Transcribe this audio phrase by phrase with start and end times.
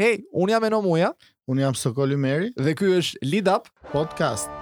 [0.00, 1.10] Hej, unë jam e në muja.
[1.52, 2.50] Unë jam Sokoli Meri.
[2.58, 3.92] Dhe kjo është Lead Up Podcast.
[3.96, 4.60] Podcast.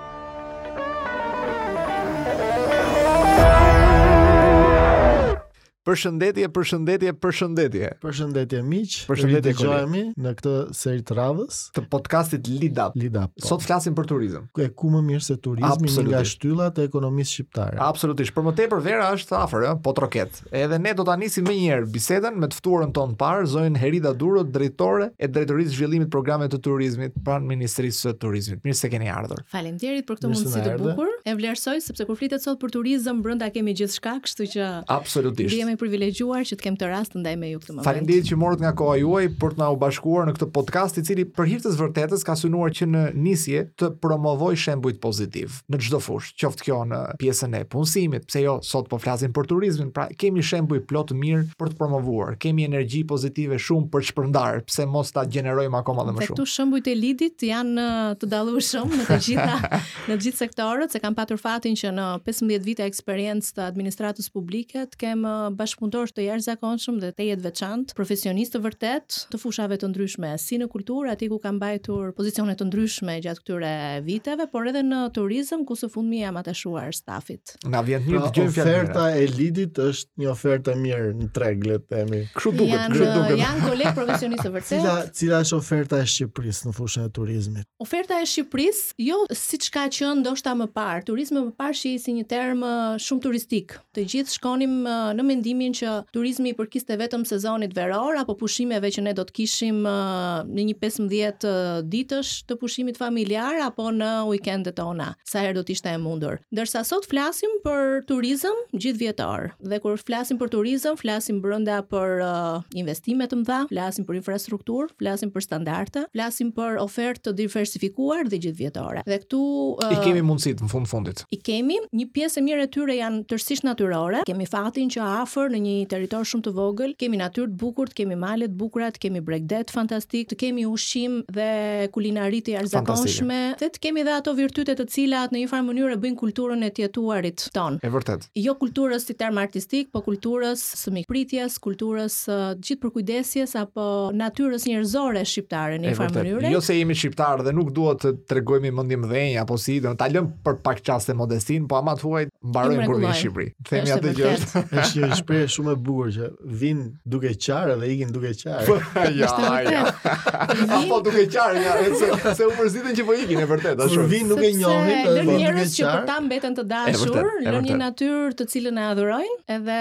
[5.83, 7.89] Përshëndetje, përshëndetje, përshëndetje.
[8.05, 9.79] Përshëndetje miq, përshëndetje ju
[10.23, 12.93] në këtë seri të radhës të podcastit Lidap.
[12.95, 13.33] Lidap.
[13.35, 13.43] Po.
[13.49, 14.45] Sot flasim për turizëm.
[14.55, 16.13] Ku e ku më mirë se turizmi Absolutit.
[16.15, 17.81] nga shtyllat e ekonomisë shqiptare.
[17.83, 18.31] Absolutisht.
[18.37, 20.39] Për momentin vera është afër, ëh, po troket.
[20.55, 24.15] Edhe ne do ta nisim më njëherë bisedën me të ftuarën tonë parë, Zoën Herida
[24.15, 28.63] Duro, drejtore e Drejtorisë Zhvillimit të Programeve të Turizmit pranë Ministrisë së Turizmit.
[28.63, 29.43] Mirë se keni ardhur.
[29.51, 31.11] Faleminderit për këtë mundësi të bukur.
[31.27, 35.81] E vlerësoj sepse kur flitet sot për turizëm brenda kemi gjithçka, kështu që Absolutisht e
[35.81, 37.87] privilegjuar që të kem të rast ndaj me ju këtë moment.
[37.87, 41.05] Faleminderit që morët nga koha juaj për të na u bashkuar në këtë podcast i
[41.07, 45.81] cili për hir të vërtetës ka synuar që në nisje të promovoj shembujt pozitiv në
[45.87, 49.91] çdo fushë, qoftë kjo në pjesën e punësimit, pse jo sot po flasim për turizmin,
[49.95, 52.37] pra kemi shembuj plot mirë për të promovuar.
[52.43, 56.35] Kemi energji pozitive shumë për të shpërndar, pse mos ta gjenerojmë akoma dhe më shumë.
[56.37, 60.95] Këto shembujt e lidit janë uh, të dallueshëm në të gjitha në të gjithë sektorët,
[60.95, 65.49] se kam patur fatin që në 15 vite eksperiencë të administratës publike të kem uh,
[65.63, 70.59] bashkëpunëtor të jashtëzakonshëm dhe të jetë veçantë, profesionist të vërtet të fushave të ndryshme si
[70.61, 73.71] në kulturë, aty ku ka mbajtur pozicione të ndryshme gjatë këtyre
[74.07, 77.55] viteve, por edhe në turizëm ku së fundmi jam atashuar stafit.
[77.69, 78.73] Na vjen një pra, gjë fjalë.
[78.73, 82.23] Oferta e Lidit është një ofertë e mirë në treg, le të themi.
[82.35, 83.37] Kështu duket, kështu duket.
[83.37, 84.75] Janë janë koleg profesionistë vërtet.
[84.77, 87.69] Cila cila është oferta e Shqipërisë në fushën e turizmit?
[87.85, 92.17] Oferta e Shqipërisë, jo siç ka qenë ndoshta më parë, turizmi më parë shihej si
[92.19, 93.77] një term eh, shumë turistik.
[93.97, 98.35] Të gjithë shkonim eh, në mendim mendimin që turizmi i përkiste vetëm sezonit veror apo
[98.41, 103.59] pushimeve që ne do të kishim uh, në një 15 uh, ditësh të pushimit familjar
[103.67, 106.39] apo në weekendet tona, sa herë do të ishte e mundur.
[106.55, 112.63] Ndërsa sot flasim për turizëm gjithvjetor dhe kur flasim për turizëm, flasim brenda për uh,
[112.83, 118.41] investime të mëdha, flasim për infrastrukturë, flasim për standarde, flasim për ofertë të diversifikuar dhe
[118.47, 119.05] gjithvjetore.
[119.09, 119.43] Dhe këtu
[119.75, 121.27] uh, i kemi mundësit në fund fundit.
[121.37, 124.25] I kemi, një pjesë e mirë e tyre janë tërësisht natyrore.
[124.29, 127.91] Kemi fatin që afër afër në një territor shumë të vogël, kemi natyrë të bukur,
[127.93, 131.47] të kemi male të bukura, të kemi bregdet fantastik, të kemi ushqim dhe
[131.95, 135.97] kulinari të jashtëzakonshme, dhe të kemi edhe ato virtyte të cilat në një farë mënyrë
[136.03, 137.47] bëjnë kulturën e të jetuarit
[137.83, 138.29] E vërtet.
[138.39, 143.85] Jo kulturës si term artistik, po kulturës së mikpritjes, kulturës së uh, gjithë përkujdesjes apo
[144.19, 146.53] natyrës njerëzore shqiptare në një farë mënyrë.
[146.53, 150.09] Jo se jemi shqiptar dhe nuk duhet të tregojmë mendim dhënje apo si, do ta
[150.13, 153.49] lëm për pak çaste modestin, po ama thuaj mbarojmë kur në Shqipëri.
[153.71, 154.35] Themi atë gjë.
[154.83, 156.29] Është një shprehje shumë e bukur që
[156.63, 156.81] vin
[157.13, 158.77] duke qarë dhe ikin duke qarë.
[159.21, 159.29] ja,
[159.67, 159.83] ja.
[160.79, 163.97] Apo duke qarë, ja, se se u përziten që po ikin, e vërtet, ashtu.
[163.97, 165.67] Kur vin nuk e njohin, po vin duke po qarë.
[165.79, 169.81] Që ta mbeten të dashur, lënë një natyrë të cilën e adhurojnë, edhe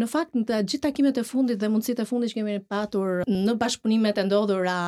[0.00, 3.20] në fakt në të gjithë takimet e fundit dhe mundësitë e fundit që kemi patur
[3.28, 4.78] në bashkëpunimet e ndodhura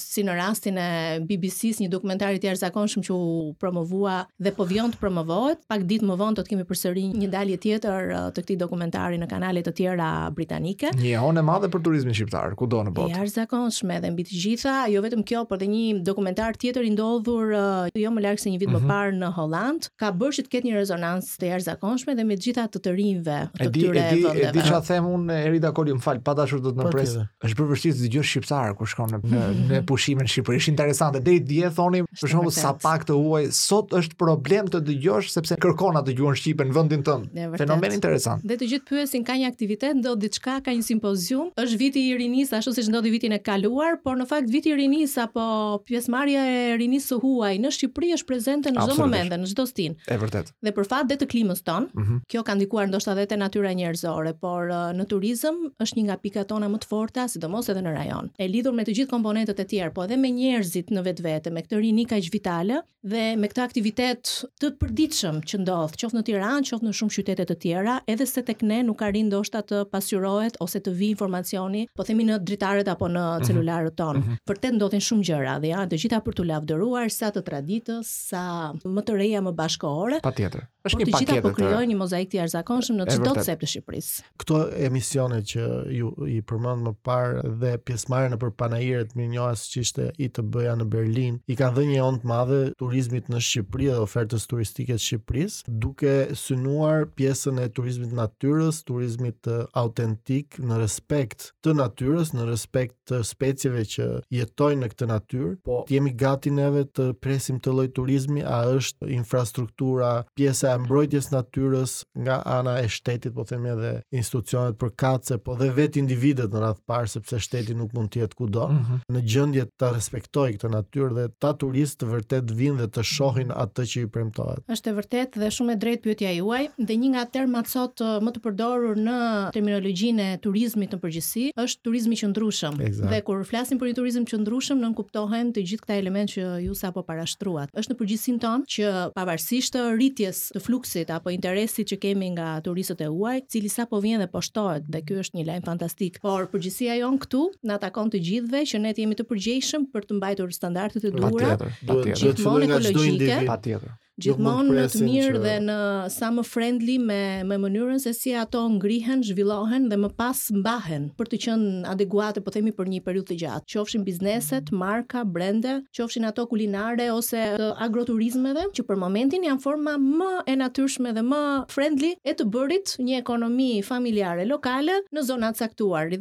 [0.00, 0.88] si në rastin e
[1.28, 6.08] BBC-s, një dokumentar i jashtëzakonshëm që u promovua dhe po vjen të promovohet, pak ditë
[6.08, 9.51] më vonë do të kemi përsëri një dalje tjetër uh, të këtij dokumentari në kanal
[9.52, 10.90] kulturale të tjera britanike.
[10.96, 13.12] Një hone e madhe për turizmin shqiptar, kudo në botë.
[13.12, 16.92] Është jashtëzakonshme dhe mbi të gjitha, jo vetëm kjo, por edhe një dokumentar tjetër i
[16.94, 18.88] ndodhur uh, jo më larg se një vit më mhm.
[18.88, 22.46] parë në Holland, ka bërë që të ketë një rezonancë të jashtëzakonshme dhe me të
[22.46, 24.34] gjitha të të rinjve të këtyre vendeve.
[24.36, 27.04] Edi, edi ça them unë, Erida Kolio, më fal, pa dashur do të më po,
[27.42, 29.86] Është bërë vështirë të dëgjosh shqiptar kur shkon në në mhm.
[29.88, 30.60] pushimin në Shqipëri.
[30.62, 34.70] Është interesante deri di e thoni, për shembull, sa pak të huaj, sot është problem
[34.72, 37.32] të dëgjosh sepse kërkon atë gjuhën shqipe në vendin tënd.
[37.60, 38.44] Fenomen interesant.
[38.46, 42.12] Dhe të gjithë pyesin ka një aktivitet, ndodh diçka, ka një simpozium, është viti i
[42.20, 46.42] rinis, ashtu siç ndodhi vitin e kaluar, por në fakt viti i rinis apo pjesëmarrja
[46.44, 49.96] e rinis së huaj në Shqipëri është prezente në çdo moment, në çdo stin.
[50.04, 50.52] Është vërtet.
[50.66, 52.20] Dhe për fat dhe të klimës ton, mm -hmm.
[52.30, 56.16] kjo ka ndikuar ndoshta edhe te natyra njerëzore, por uh, në turizëm është një nga
[56.24, 58.24] pikat tona më të forta, sidomos edhe në rajon.
[58.38, 61.60] Është lidhur me të gjithë komponentët e tjerë, po edhe me njerëzit në vetvete, me
[61.64, 62.76] këtë rini kaq vitale
[63.12, 64.20] dhe me këtë aktivitet
[64.62, 68.40] të përditshëm që ndodh, qoftë në Tiranë, qoftë në shumë qytete të tjera, edhe se
[68.48, 72.88] tek ne nuk ka ndoshta të pasqyrohet ose të vi informacioni, po themi në dritaret
[72.90, 73.46] apo në mhm.
[73.48, 74.20] celularët ton.
[74.22, 74.38] Mhm.
[74.48, 78.42] Vërtet ndodhin shumë gjëra dhe janë të gjitha për t'u lavdëruar sa të traditës, sa
[78.84, 80.20] më të reja më bashkohore.
[80.26, 80.66] Patjetër.
[80.82, 81.12] Është një paketë.
[81.12, 84.24] Po të gjitha po krijojnë një mozaik të jashtëzakonshëm në çdo cep të Shqipërisë.
[84.42, 89.84] Këto emisione që ju i përmend më parë dhe pjesëmarrja nëpër panajiret më njohas që
[89.86, 93.42] ishte i të bëja në Berlin, i kanë dhënë një on të madhe turizmit në
[93.46, 99.54] Shqipëri dhe ofertës turistike të Shqipërisë, duke synuar pjesën e turizmit natyrës, turizmit turizmit të
[99.76, 105.80] autentik në respekt të natyrës, në respekt të specieve që jetojnë në këtë natyrë, po
[105.88, 111.30] të jemi gati neve të presim të lloj turizmi, a është infrastruktura pjesa e mbrojtjes
[111.34, 111.94] natyrës
[112.24, 116.62] nga ana e shtetit, po themi edhe institucionet për kace, po dhe vetë individet në
[116.64, 119.16] radhë parë sepse shteti nuk mund të jetë kudo, mm -hmm.
[119.16, 123.52] në gjendje të respektoj këtë natyrë dhe ta turistë të vërtet vinë dhe të shohin
[123.56, 124.62] atë që i premtohet.
[124.72, 128.40] Është vërtet dhe shumë e drejtë pyetja juaj dhe një nga termat sot më të
[128.44, 129.18] përdorur në
[129.56, 132.78] terminologjinë e turizmit në përgjithësi, është turizmi qëndrueshëm.
[132.86, 133.10] Exact.
[133.12, 136.76] Dhe kur flasim për një turizëm qëndrushëm, nën kuptohen të gjithë këta elementë që ju
[136.78, 137.72] sapo parashtruat.
[137.78, 143.04] Është në përgjithësinë tonë që pavarësisht rritjes të fluksit apo interesit që kemi nga turistët
[143.06, 146.98] e huaj, cili sapo vjen dhe poshtohet, dhe ky është një lajm fantastik, por përgjithësia
[147.02, 150.54] jon këtu na takon të gjithëve që ne të jemi të përgjegjshëm për të mbajtur
[150.58, 151.56] standardet e duhura.
[151.56, 151.76] Patjetër.
[151.82, 155.40] Duhet të fillojmë nga çdo Patjetër gjithmonë më të mirë që...
[155.44, 155.76] dhe në
[156.12, 161.06] sa më friendly me me mënyrën se si ato ngrihen, zhvillohen dhe më pas mbahen
[161.18, 163.70] për të qenë adekuate, po themi për një periudhë të gjatë.
[163.72, 167.42] Qofshin bizneset, marka, brende, qofshin ato kulinare ose
[167.86, 171.40] agroturizmeve, që për momentin janë forma më e natyrshme dhe më
[171.72, 175.70] friendly e të bërit një ekonomi familjare lokale në zona të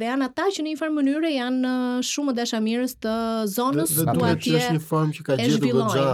[0.02, 1.70] Dhe janë ata që në një farë mënyrë janë
[2.06, 3.12] shumë dashamirës të
[3.52, 6.06] zonës, duhet të jetë një formë që ka gjetur goxha.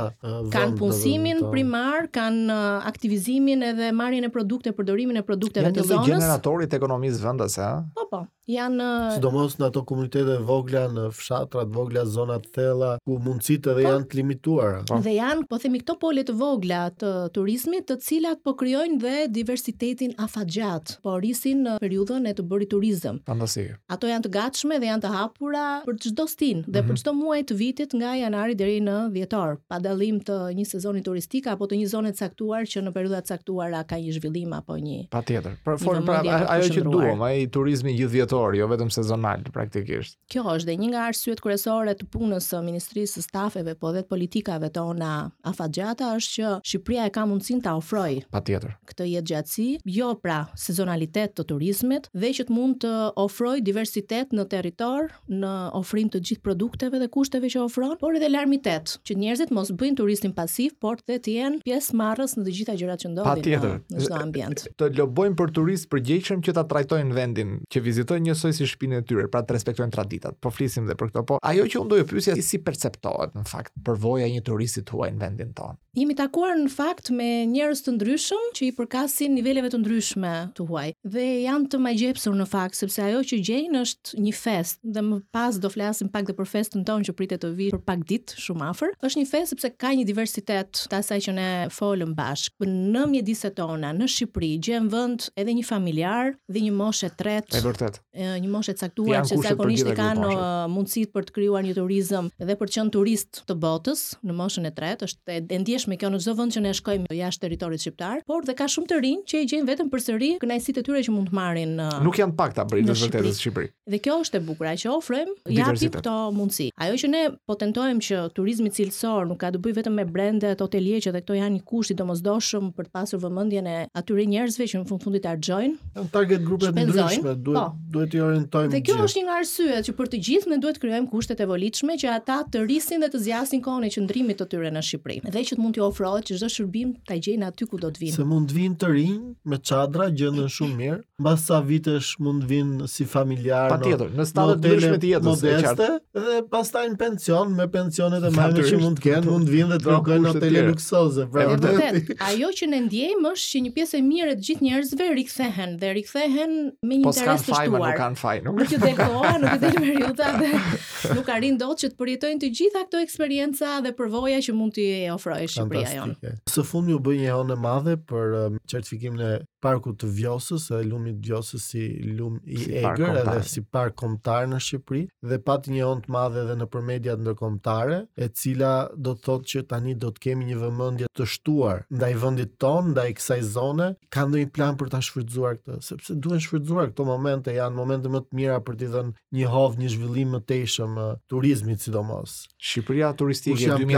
[0.54, 5.92] Kan punësimin primar kanë uh, aktivizimin edhe marrjen e produkte, përdorimin e produkteve të zonës.
[5.92, 7.72] Janë të gjeneratorit ekonomisë vendas, ha?
[7.96, 8.24] Po po.
[8.48, 13.18] Janë uh, Sidomos në ato komunitete vogla në fshatra të vogla, zona të thella ku
[13.20, 13.88] mundësitë edhe po.
[13.90, 14.78] janë të limituara.
[14.88, 15.00] Po.
[15.04, 19.16] Dhe janë, po themi, këto pole të vogla të turizmit, të cilat po krijojnë dhe
[19.36, 23.20] diversitetin afatgjat, po rrisin në uh, periudhën e të bërit turizëm.
[23.28, 23.68] Fantasi.
[23.98, 26.88] Ato janë të gatshme dhe janë të hapura për çdo stin dhe mm -hmm.
[26.88, 27.02] për mhm.
[27.04, 31.48] çdo muaj të vitit nga janari deri në dhjetor, pa dallim të një sezoni turistik
[31.58, 35.08] apo të një zone caktuar që në periudha të caktuara ka një zhvillim apo një
[35.14, 35.56] Patjetër.
[35.66, 36.20] Por fort pra
[36.54, 40.18] ajo që duam, ai turizmi gjithvjetor, jo vetëm sezonal praktikisht.
[40.32, 44.04] Kjo është dhe një nga arsyet kryesore të punës së Ministrisë së Stafeve, po edhe
[44.10, 45.12] politikave tona
[45.50, 49.68] afatgjata është që Shqipëria e ka mundësinë ta ofrojë patjetër këtë jetë gjatësi,
[49.98, 52.94] jo pra sezonalitet të turizmit, dhe që të mund të
[53.24, 55.10] ofrojë diversitet në territor,
[55.42, 59.72] në ofrim të gjithë produkteve dhe kushteve që ofron, por edhe larmitet, që njerëzit mos
[59.80, 63.66] bëjnë turizmin pasiv, por të jetë jen pjesë marrës në të gjitha gjërat që ndodhin
[63.92, 64.64] në çdo ambient.
[64.80, 69.06] Të lobojmë për turistë përgjegjshëm që ta trajtojnë vendin, që vizitojnë njësoj si shtëpinë e
[69.10, 70.38] tyre, pra të respektojnë traditat.
[70.44, 73.36] Po flisim dhe për këto, po ajo që unë do të pyesja si, si perceptohet
[73.38, 75.78] në fakt përvoja e një turisti tuaj në vendin tonë.
[75.98, 80.66] Jemi takuar në fakt me njerëz të ndryshëm që i përkasin niveleve të ndryshme të
[80.70, 85.02] huaj dhe janë të magjepsur në fakt sepse ajo që gjejnë është një fest dhe
[85.08, 88.04] më pas do flasim pak edhe për festën tonë që pritet të vijë për pak
[88.12, 88.94] ditë shumë afër.
[89.10, 92.66] Është një fest sepse ka një diversitet të asaj që ne folëm bashk.
[92.68, 97.58] Në mjedisë tona në Shqipëri gjen vend edhe një familiar dhe një moshe tretë.
[97.58, 98.02] E vërtet.
[98.18, 100.42] Një moshe caktuar që zakonisht kanë uh,
[100.74, 104.68] mundësitë për të krijuar një turizëm dhe për të qenë turist të botës në moshën
[104.70, 107.84] e tretë, është e, e ndjeshme kjo në çdo vend që ne shkojmë jashtë territorit
[107.84, 111.04] shqiptar, por dhe ka shumë të rinj që i gjen vetëm përsëri kënaqësitë e tyre
[111.08, 111.76] që mund të marrin.
[111.84, 113.70] Uh, nuk janë pak ta bëjnë në vërtetë në Shqipëri.
[113.88, 116.70] Dhe kjo është e bukur që ofrojmë, japim këto mundësi.
[116.88, 120.60] Ajo që ne po tentojmë që turizmi cilësor nuk ka të bëjë vetëm me brendet,
[120.64, 124.68] hotelierët dhe këto janë një kusht i domosdoshëm për të pasur vëmendjen e atyre njerëzve
[124.72, 125.76] që në fund fundit argjojnë.
[125.98, 127.88] Janë target grupe të ndryshme, duhet po.
[127.96, 128.72] duhet i orientojmë.
[128.72, 129.08] Dhe kjo gjithë.
[129.08, 132.38] është një arsye që për të gjithë ne duhet krijojmë kushtet e volitshme që ata
[132.54, 135.20] të rrisin dhe të zgjasin kohën e qëndrimit të tyre në Shqipëri.
[135.28, 138.16] Dhe që të mund t'i ofrohet çdo shërbim ta gjejnë aty ku do të vinë.
[138.16, 139.22] Se mund të vinë të rinj
[139.52, 143.70] me çadra, gjendën shumë mirë, mbas sa vitesh mund të vinë si familjar.
[143.76, 148.32] Patjetër, në stadë të ndryshme të jetës, në dhe pastaj në pension me pensionet e
[148.38, 151.17] mëdha që mund të kenë, mund të vinë dhe të pra, rrokojnë në hotel luksoz
[151.26, 152.12] Vërtet.
[152.22, 155.92] Ajo që ne ndjejmë është që një pjesë e mirë të gjithë njerëzve rikthehen dhe
[155.98, 156.54] rikthehen
[156.86, 157.74] me një po interes të shtuar.
[157.74, 158.74] Po kanë fajmë, nuk kanë fajmë.
[158.74, 162.52] Nuk që del nuk i del periudha dhe nuk arrin dot që të përjetojnë të
[162.60, 166.36] gjitha këto eksperienca dhe përvoja që mund t'i ofrojë Shqipëria jonë.
[166.54, 169.34] Së fundmi u bë një hënë e madhe për um, certifikimin e
[169.64, 171.84] parku të Vjosës, e lumi të Vjosës si
[172.18, 176.14] lum i si egër edhe si park kombëtar në Shqipëri dhe pati një ond të
[176.14, 180.50] madhe edhe nëpër mediat ndërkombëtare, e cila do të thotë që tani do të kemi
[180.52, 185.02] një vëmendje të shtuar ndaj vendit ton, ndaj kësaj zone, ka ndonjë plan për ta
[185.08, 189.16] shfrytzuar këtë, sepse duhen shfrytzuar këto momente, janë momente më të mira për t'i dhënë
[189.38, 191.00] një hov, një zhvillim më të tejshëm
[191.32, 192.38] turizmit sidomos.
[192.62, 193.90] Shqipëria turistike 2030-s.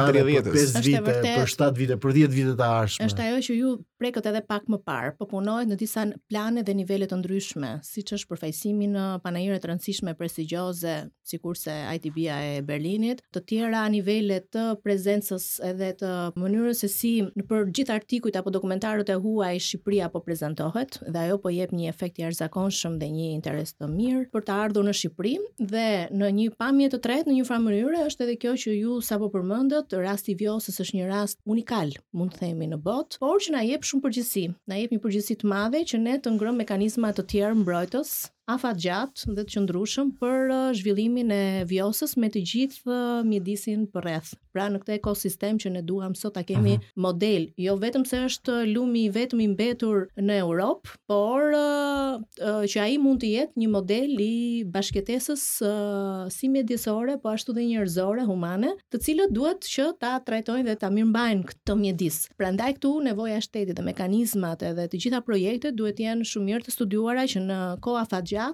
[0.84, 3.10] vite, për 7 vite, për 10 vite të ardhshme.
[3.10, 6.62] Është ajo që ju prekët edhe pak më parë, po punon punohet në disa plane
[6.64, 10.92] dhe nivele të ndryshme, siç është përfaqësimi në panajire të rëndësishme prestigjioze,
[11.26, 17.14] sikurse ITB-a e Berlinit, të tjera nivele të prezencës edhe të mënyrës se si
[17.50, 21.90] për gjithë artikujt apo dokumentarët e huaj Shqipëria po prezantohet dhe ajo po jep një
[21.90, 25.34] efekt i arzakonshëm dhe një interes të mirë për të ardhur në Shqipëri
[25.74, 25.88] dhe
[26.20, 29.32] në një pamje të tretë në një farë mënyrë është edhe kjo që ju sapo
[29.34, 33.64] përmendët, rasti Vjosës është një rast unikal, mund të themi në botë, por që na
[33.66, 37.26] jep shumë përgjegjësi, na jep një përgjegjësi të madhe që ne të ngrëm mekanizma të
[37.34, 38.14] tjerë mbrojtës
[38.56, 44.06] afatgjatë dhe të qëndrushëm për uh, zhvillimin e vjosës me të gjithë uh, mjedisin për
[44.08, 44.32] rreth.
[44.56, 46.82] Pra në këtë ekosistem që ne duham sot ta kemi uh mhm.
[46.82, 46.94] -huh.
[47.06, 52.64] model, jo vetëm se është lumi i vetëm i mbetur në Europë, por uh, uh,
[52.72, 54.32] që ai mund të jetë një model i
[54.66, 60.70] bashkëtesës uh, si mjedisore, po ashtu dhe njerëzore humane, të cilët duhet që ta trajtojnë
[60.70, 62.18] dhe ta mirëmbajnë këtë mjedis.
[62.38, 66.46] Prandaj këtu nevoja e shtetit dhe mekanizmat edhe të gjitha projektet duhet të jenë shumë
[66.50, 68.06] mirë të studiuara që në kohë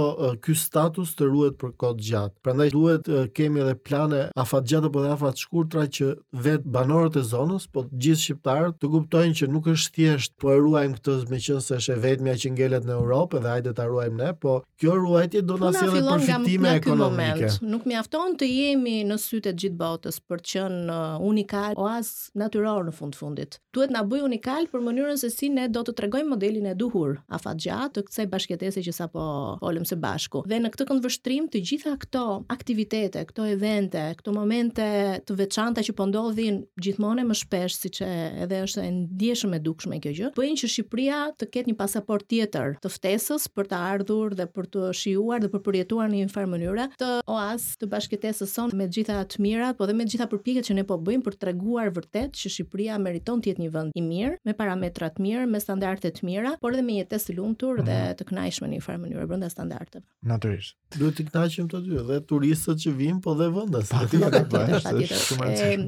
[0.45, 2.37] ky status të ruhet për kohë të gjatë.
[2.47, 6.11] Prandaj duhet kemi edhe plane afatgjatë apo afat të shkurtra që
[6.45, 10.55] vet banorët e zonës, po të gjithë shqiptarët të kuptojnë që nuk është thjesht po
[10.55, 13.87] e ruajmë këtë me se është e vetmja që ngelet në Europë dhe hajde ta
[13.91, 17.51] ruajmë ne, po kjo ruajtje do të na sjellë përfitime ekonomike.
[17.71, 22.09] Nuk mjafton të jemi në sytë të gjithë botës për të qenë unikal oaz
[22.39, 23.57] natyror në fund fundit.
[23.75, 27.17] Duhet na bëj unikal për mënyrën se si ne do të tregojmë modelin e duhur
[27.35, 29.23] afatgjatë të kësaj bashkëtese që sapo
[29.63, 30.43] folëm së bashku.
[30.51, 34.87] Dhe në këtë kundërshtrim të gjitha këto aktivitete, këto evente, këto momente
[35.29, 40.01] të veçanta që po ndodhin gjithmonë më shpesh siç edhe është e ndjeshme e dukshme
[40.05, 44.37] kjo gjë, bëjnë që Shqipëria të ketë një pasaportë tjetër të ftesës për të ardhur
[44.39, 48.51] dhe për të shijuar dhe për përjetuar në një far mënyrë të oaz të bashkëtesës
[48.57, 51.37] son me gjitha të mirat, po dhe me gjitha përpjekjet që ne po bëjmë për
[51.39, 55.23] t'treguar treguar vërtet që Shqipëria meriton të jetë një vend i mirë, me parametra të
[55.23, 58.19] mirë, me standarde të mira, por edhe me jetesë të lumtur dhe mhm.
[58.19, 60.03] të kënaqshme në një farë mënyrë brenda standardeve.
[60.27, 60.77] Natyrisht.
[60.99, 63.93] Duhet të kënaqem të dy, dhe turistët që vijnë, po dhe vendas.
[64.15, 64.55] Duhet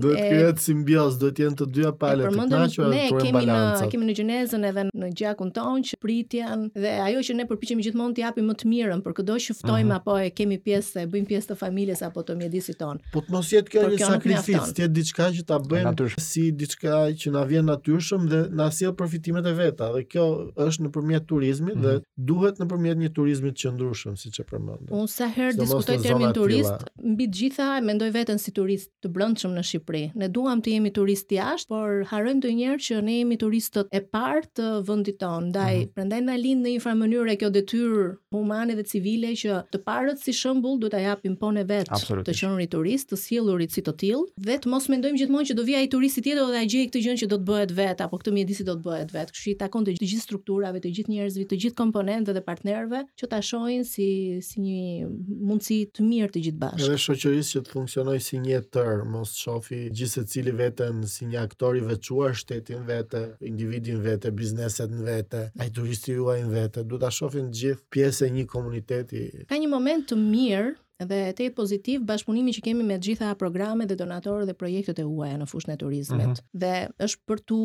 [0.02, 2.90] të krijohet simbioz, duhet të jenë të dyja palët të kënaqur.
[2.92, 7.38] Ne kemi në kemi në Gjenezën edhe në gjakun tonë që pritjen dhe ajo që
[7.40, 9.92] ne përpiqemi gjithmonë të japim më të mirën, për çdo që ftojmë uh mhm.
[9.92, 9.98] -huh.
[9.98, 13.00] apo e kemi pjesë, e bëjmë pjesë të familjes apo të mjedisit ton.
[13.12, 17.07] Po të mos jetë kjo një sakrificë, të jetë diçka që ta bëjmë si diçka
[17.23, 19.88] që na vjen natyrshëm dhe na sjell përfitimet e veta.
[19.97, 20.26] Dhe kjo
[20.67, 22.02] është nëpërmjet turizmit mm -hmm.
[22.02, 22.26] dhe mhm.
[22.31, 24.91] duhet nëpërmjet një turizmi të qëndrueshëm, siç e përmend.
[25.00, 29.52] Unë sa herë diskutoj termin turist, mbi të gjitha mendoj veten si turist të brendshëm
[29.57, 30.05] në Shqipëri.
[30.23, 34.43] Ne duam të jemi turist jashtë, por harrojmë ndonjëherë që ne jemi turistët e parë
[34.57, 35.47] të vendit tonë.
[35.52, 35.93] Ndaj, mm -hmm.
[35.95, 38.05] prandaj na lind në një farë mënyrë kjo detyrë
[38.38, 41.93] humane dhe civile që të parët si shembull duhet ta japim ponë vetë
[42.29, 45.66] të qenurit turist, të sjellurit si të tillë, dhe të mos mendojmë gjithmonë që do
[45.68, 48.18] vi ai turisti tjetër dhe ai gjej këtë gjë që do të bëhet vet apo
[48.23, 49.32] këtë mjedisi do të bëhet vet.
[49.35, 53.28] Kështu i takon të gjithë strukturave, të gjithë njerëzve, të gjithë komponentëve dhe partnerëve që
[53.32, 54.09] ta shohin si
[54.44, 56.87] si një mundësi të mirë të gjithë bashkë.
[56.87, 61.42] Edhe shoqërisë që të funksionojë si një tër, mos shofi gjithë secili veten si një
[61.42, 66.87] aktor i veçuar shtetin vetë, individin vetë, bizneset në vetë, ai turisti juaj në vetë,
[66.88, 69.26] duhet ta shohin të gjithë pjesë e një komuniteti.
[69.52, 70.73] Ka një moment të mirë
[71.11, 75.06] dhe të jetë pozitiv bashkëpunimi që kemi me gjitha programe dhe donatorë dhe projektet e
[75.06, 76.26] huaja në fushën e turizmit.
[76.26, 76.35] Mhm.
[76.52, 76.73] Dhe
[77.06, 77.59] është për tu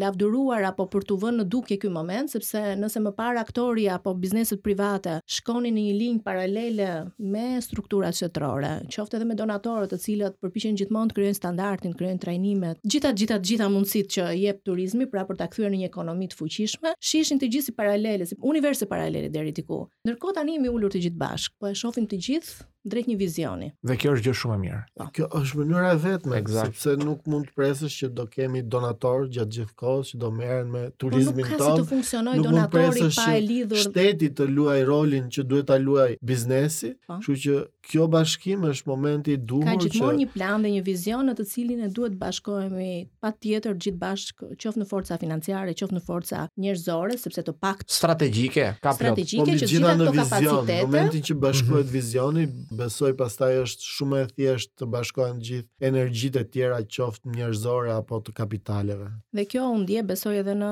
[0.00, 4.14] lavduruar apo për tu vënë në dukje ky moment, sepse nëse më parë aktori apo
[4.14, 10.00] bizneset private shkonin në një linjë paralele me strukturat shtetërore, qoftë edhe me donatorët të
[10.04, 15.08] cilët përpiqen gjithmonë të krijojnë standardin, krijojnë trajnimet, gjitha gjitha gjitha mundësitë që jep turizmi
[15.10, 18.38] pra për ta kthyer në një ekonomi të fuqishme, shihshin të gjithë si paralele, si
[18.42, 19.84] universe paralele deri diku.
[20.04, 23.68] Ndërkohë tani jemi ulur të gjithë bashk, po e shohim të gjithë drejt një vizioni.
[23.84, 24.78] Dhe kjo është gjë shumë e mirë.
[24.96, 25.04] Pa.
[25.06, 25.12] Po.
[25.16, 26.74] Kjo është mënyra e vetme, exact.
[26.82, 30.70] sepse nuk mund të presësh që do kemi donator gjatë gjithë kohës që do merren
[30.72, 31.56] me turizmin po, tonë.
[31.56, 35.46] Nuk ka si të funksionojë donatori mund pa e lidhur shteti të luaj rolin që
[35.50, 37.18] duhet ta luaj biznesi, po.
[37.22, 40.84] kështu që kjo bashkim është momenti i duhur që ka gjithmonë një plan dhe një
[40.86, 45.98] vizion në të cilin ne duhet bashkohemi patjetër gjithë bashkë, qoftë në forca financiare, qoftë
[45.98, 51.26] në forca njerëzore, sepse të pakt strategjike, ka plot, që gjithë ato kapacitete, në momentin
[51.28, 51.92] që bashkohet mm -hmm.
[52.00, 57.92] vizioni besoj pastaj është shumë e thjesht të bashkohen gjithë energjitë e tjera qoftë njerëzore
[57.94, 59.08] apo të kapitaleve.
[59.36, 60.70] Dhe kjo u ndje besoj edhe në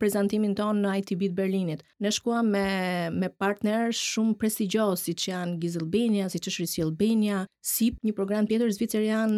[0.00, 1.82] prezantimin tonë në ITB të Berlinit.
[2.02, 2.64] Ne shkuam me
[3.20, 8.70] me partner shumë prestigjios siç janë Gizelbenia, siç është Risi Albania, SIP, një program tjetër
[8.74, 9.32] zviceran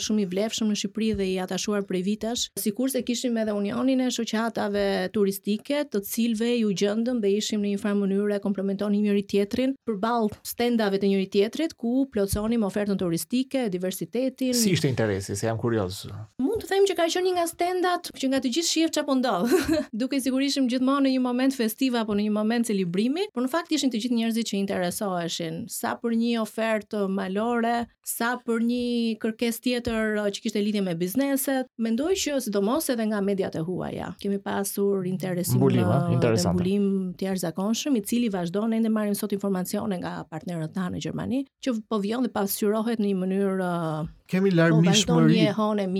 [0.00, 4.10] shumë i vlefshëm në Shqipëri dhe i atashuar prej vitesh, sikurse kishim edhe Unionin e
[4.14, 9.74] Shoqatave Turistike, të cilve ju gjendëm dhe ishim në një farë mënyrë komplementonim njëri tjetrin
[9.88, 14.54] përballë standave të njëri tjetër teatrit ku plotësonim ofertën turistike, diversitetin.
[14.56, 16.00] Si ishte interesi, se jam kurioz.
[16.42, 19.14] Mund të them që ka qenë një nga standat që nga të gjithë shihet çapo
[19.20, 19.54] ndodh.
[20.02, 23.70] Duke sigurishëm gjithmonë në një moment festiv apo në një moment celebrimi, por në fakt
[23.76, 28.84] ishin të gjithë njerëzit që interesoheshin sa për një ofertë malore, sa për një
[29.22, 31.70] kërkesë tjetër uh, që kishte lidhje me bizneset.
[31.86, 37.30] Mendoj që sidomos edhe nga mediat e huaja, kemi pasur interesim mbulim, uh, Mbulim të
[37.30, 41.98] jashtëzakonshëm i cili vazhdon ende marrim sot informacione nga partnerët tanë në Gjermani, që po
[42.02, 43.70] vjen dhe pasqyrohet në një mënyrë
[44.34, 45.42] kemi po larmishmëri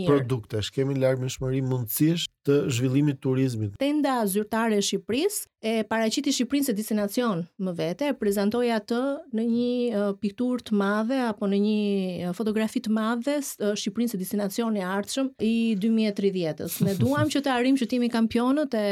[0.09, 3.75] produktesh, kemi larmishmëri mundësish të zhvillimit turizmit.
[3.81, 7.43] Tenda zyrtare e Shqipërisë e paraqiti Shqipërinë si destinacion.
[7.65, 9.01] Më vete e prezantoi atë
[9.37, 14.85] në një pikturë të madhe apo në një fotografi të madhe Shqipërinë si destinacion i
[14.89, 15.53] ardhshëm i
[15.85, 16.69] 2030-të.
[16.89, 18.87] Ne duam që të arim që timi kampionët e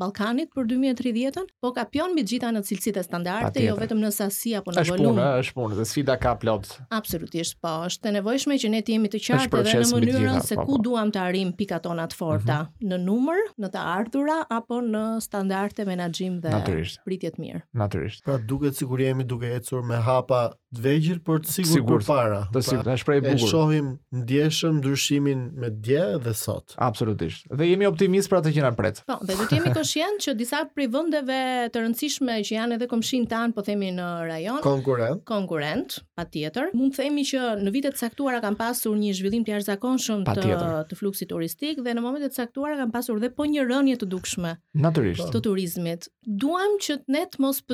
[0.00, 4.56] Ballkanit për 2030 ën po kampion mbi gjitha në cilësitë standarde, jo vetëm në sasi
[4.60, 6.68] apo në volum është punë dhe sfida ka plot.
[6.94, 10.56] Absolutisht po, është e nevojshme që ne të jemi të qartë edhe në mënyrën se
[10.58, 10.82] po, ku po.
[10.88, 12.90] duam të arrim pikat tona të forta, mm -hmm.
[12.92, 16.54] në numër, në të ardhura, apo në standarde menaxhim dhe
[17.08, 17.60] pritje të mirë.
[17.82, 18.24] Natyrisht.
[18.24, 22.40] Pra duket sikur jemi duke ecur me hapa të vegjël, por të sigurt sigur, përpara.
[22.52, 23.36] Të sigurt, pra, shpreh bukur.
[23.36, 26.74] E shohim ndjeshëm ndryshimin me dje dhe sot.
[26.84, 27.46] Absolutisht.
[27.48, 29.00] Dhe jemi optimist për atë që na pret.
[29.08, 31.38] Po, dhe do të jemi koshient që disa prej vendeve
[31.72, 36.68] të rëndësishme që janë edhe komshin tan, po themi në rajon, konkurent, konkurent, patjetër.
[36.76, 40.84] Mund të themi që në vitet e caktuara kanë pasur një zhvillim të jashtëzakonshëm të
[40.90, 44.10] të fluksit turistik dhe në momentet e caktuara kanë pasur edhe po një rënje të
[44.12, 44.52] dukshme.
[44.84, 45.32] Natyrisht.
[45.32, 46.10] Të turizmit.
[46.28, 47.64] Duam që ne të mos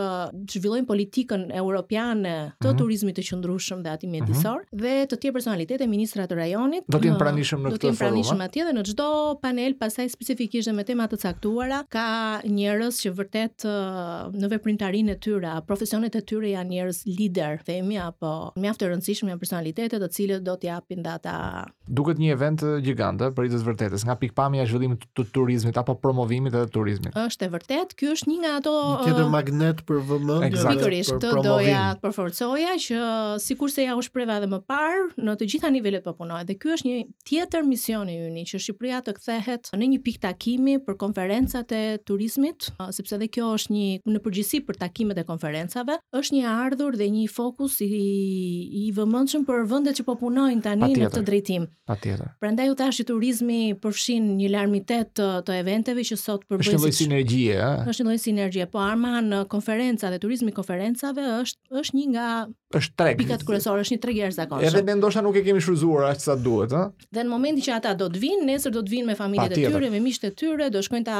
[0.51, 2.77] zhvillojnë politikën europiane të mm -hmm.
[2.77, 4.23] turizmit të qëndrueshëm dhe gati mhm.
[4.23, 7.79] mjedisor dhe të tjerë personalitete ministra të rajonit do të jenë pranishëm në këtë forum.
[7.79, 9.09] Do të jenë pranishëm atje dhe në çdo
[9.43, 12.05] panel pasaj specifikisht me tema të caktuara ka
[12.47, 13.67] njerëz që vërtet
[14.39, 19.33] në veprimtarinë e tyre, profesionet e tyre janë njerëz lider, themi apo mjaft e rëndësishëm
[19.33, 21.35] janë personalitete të cilët do të japin data.
[21.89, 26.53] Duket një event gigant, për i vërtetës, nga pikpamja e zhvillimit të turizmit apo promovimit
[26.53, 27.15] të turizmit.
[27.17, 30.67] Është e vërtet ky është një nga ato një tjetër magnet për vëmendje.
[30.69, 32.99] Pikërisht, do ja përforcoja që
[33.41, 36.43] sikurse Shqipëria u shpreva edhe më parë në të gjitha nivelet po punoj.
[36.47, 36.97] Dhe ky është një
[37.29, 41.81] tjetër mision i ynë që Shqipëria të kthehet në një pikë takimi për konferencat e
[42.07, 46.99] turizmit, sepse edhe kjo është një në përgjithësi për takimet e konferencave, është një ardhur
[46.99, 47.89] dhe një fokus i
[48.79, 51.65] i vëmendshëm për vendet që po punojnë tani në këtë drejtim.
[51.89, 52.29] Patjetër.
[52.41, 56.79] Prandaj u tash që turizmi përfshin një larmitet të, të eventeve që sot për bëjë
[56.79, 57.87] si sinergji, ëh.
[57.89, 62.27] Është një lloj sinergjie, po arma në konferenca dhe turizmi konferencave është është një nga
[62.77, 64.71] është tre pikat kryesore është një trigger zakonisht.
[64.71, 67.07] Edhe ne ndoshta nuk e kemi shfryzuar aq sa duhet, ëh.
[67.15, 69.63] Dhe në momentin që ata do të vinë, nesër do të vinë me familjet e
[69.71, 71.19] tyre, me miqtë e tyre, do shkojnë ta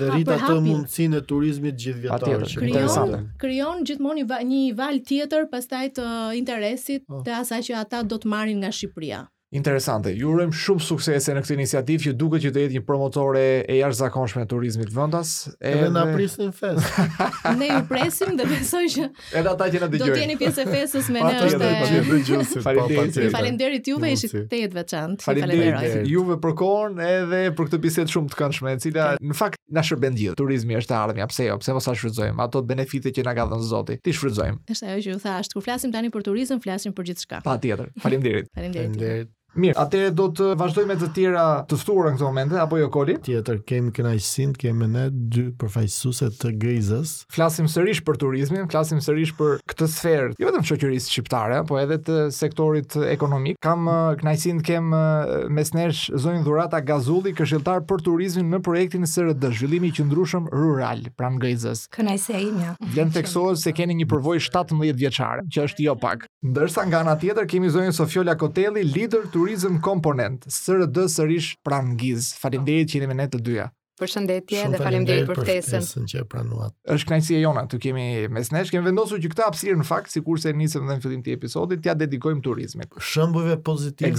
[0.00, 2.46] Dhe rrit ato mundësinë e turizmit gjithvjetor.
[2.54, 6.08] Krijon krijon gjithmonë një val tjetër pastaj të
[6.40, 7.22] interesit po.
[7.26, 9.22] të asaj që ata do të marrin nga Shqipëria.
[9.54, 10.10] Interesante.
[10.18, 13.76] Ju urojm shumë suksese në këtë iniciativë që duket që do jetë një promotore e
[13.78, 15.34] jashtëzakonshme e turizmit vendas.
[15.62, 16.96] Edhe na prisin fest.
[17.60, 19.04] ne ju presim dhe besoj që
[19.40, 20.08] edhe ata që na dëgjojnë.
[20.08, 21.44] Do të jeni pjesë e festës me ne
[21.84, 23.28] është.
[23.34, 23.92] Faleminderit.
[23.92, 25.26] juve, ishit te të veçantë.
[25.28, 26.10] Faleminderit.
[26.10, 29.86] Juve për kohën edhe për këtë bisedë shumë të këndshme, e cila në fakt na
[29.86, 30.36] shërben gjithë.
[30.42, 31.60] Turizmi është ardhmja, pse jo?
[31.62, 34.00] Pse mos sa shfrytëzojmë ato benefite që na ka dhënë Zoti?
[34.02, 34.60] Ti shfrytëzojmë.
[34.74, 37.42] Është ajo që ju thash, kur flasim tani për turizëm, flasim për gjithçka.
[37.46, 37.92] Patjetër.
[38.02, 38.50] Faleminderit.
[38.56, 39.24] Faleminderit.
[39.34, 42.78] Thank Mirë, atëherë do të vazhdojmë me të tjera të ftuara në këtë moment, apo
[42.80, 43.14] jo Koli?
[43.22, 47.12] Tjetër kemi kënaqësinë të kemi ne dy përfaqësuese të Grizës.
[47.30, 52.00] Flasim sërish për turizmin, flasim sërish për këtë sferë, jo vetëm shoqërisë shqiptare, por edhe
[52.02, 53.60] të sektorit ekonomik.
[53.62, 58.60] Kam uh, kënaqësinë të kem uh, mes nesh zonën Dhurata Gazulli, këshilltar për turizmin në
[58.66, 61.86] projektin e SRD, zhvillimi i Qëndrueshëm rural pranë Grizës.
[61.94, 62.74] Kënaqësia ime.
[62.96, 66.26] Vlen theksohet se keni një përvojë 17 vjeçare, që është jo pak.
[66.44, 72.30] Ndërsa nga ana tjetër kemi zonën Sofiola Kotelli, lider Tourism Component, SRD sërish prangiz.
[72.40, 73.66] Faleminderit që jeni me ne të dyja.
[74.00, 75.84] Përshëndetje dhe faleminderit për ftesën.
[76.10, 76.74] Që e pranuat.
[76.90, 80.10] Është kënaqësi e jona të kemi mes nesh, kemi vendosur që këtë hapësirë në fakt,
[80.14, 82.96] sikurse e nisëm në fillim të episodit, t'ia ja dedikojmë turizmit.
[83.10, 84.10] Shembujve pozitiv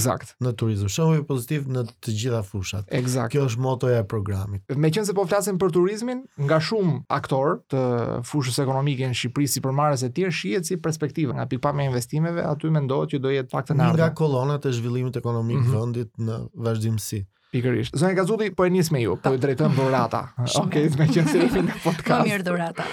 [0.45, 2.95] në turizëm, shembujve pozitiv në të gjitha fushat.
[3.35, 4.63] Kjo është motoja e programit.
[4.85, 7.83] Meqense po flasim për turizmin, nga shumë aktor të
[8.31, 12.47] fushës ekonomike në Shqipëri si përmarrës e tjerë shihet si perspektivë nga pikpamja e investimeve,
[12.47, 13.99] aty mendohet që do jetë faktë ndarë.
[14.05, 15.79] Nga kolonat e zhvillimit ekonomik mm -hmm.
[15.79, 17.25] vendit në vazhdimsi.
[17.55, 17.95] Pikërisht.
[17.95, 20.19] Zonja Gazuti, po e nis me ju, po i drejton dhurata.
[20.43, 22.09] Okej, okay, me qenë se jemi në podcast.
[22.09, 22.85] Po mirë dhurata.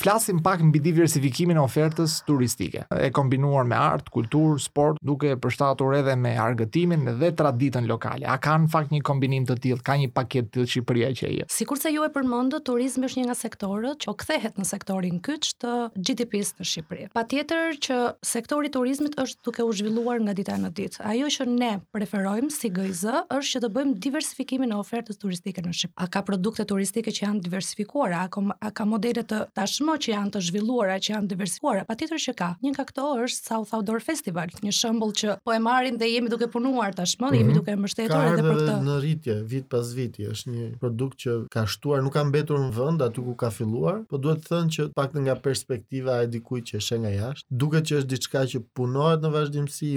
[0.00, 2.86] Flasim pak mbi diversifikimin e ofertës turistike.
[2.96, 8.24] E kombinuar me art, kulturë, sport, duke përshtatur edhe me argëtimin dhe traditën lokale.
[8.32, 9.82] A kanë në fakt një kombinim të tillë?
[9.84, 11.48] Ka një paketë të Shqipëria që je?
[11.52, 15.76] Sikurse ju e përmendët, turizmi është një nga sektorët që kthehet në sektorin kyç të
[16.08, 17.10] GDP-s në Shqipëri.
[17.18, 18.00] Patjetër që
[18.32, 21.04] sektori i turizmit është duke u zhvilluar nga dita në ditë.
[21.12, 25.72] Ajo që ne preferojmë si GIZ është që të bëjmë diversifikimin e ofertës turistike në
[25.74, 25.98] Shqipëri.
[26.04, 28.42] A ka produkte turistike që janë diversifikuara, a ka,
[28.78, 31.84] ka modele të tashmë që janë të zhvilluara që janë diversifikuara?
[31.88, 32.48] Patjetër që ka.
[32.64, 36.30] Një nga këto është South Outdoor Festival, një shembull që po e marrim dhe jemi
[36.32, 37.40] duke punuar tashmë, mm -hmm.
[37.40, 37.58] jemi mhm.
[37.58, 38.70] duke mbështetur edhe për këtë.
[38.76, 42.58] Ka në rritje vit pas viti, është një produkt që ka shtuar, nuk ka mbetur
[42.62, 46.26] në vend aty ku ka filluar, por duhet të thënë që pak nga perspektiva e
[46.34, 49.90] dikujt që është nga jashtë, duket që është diçka që punohet në vazhdimsi,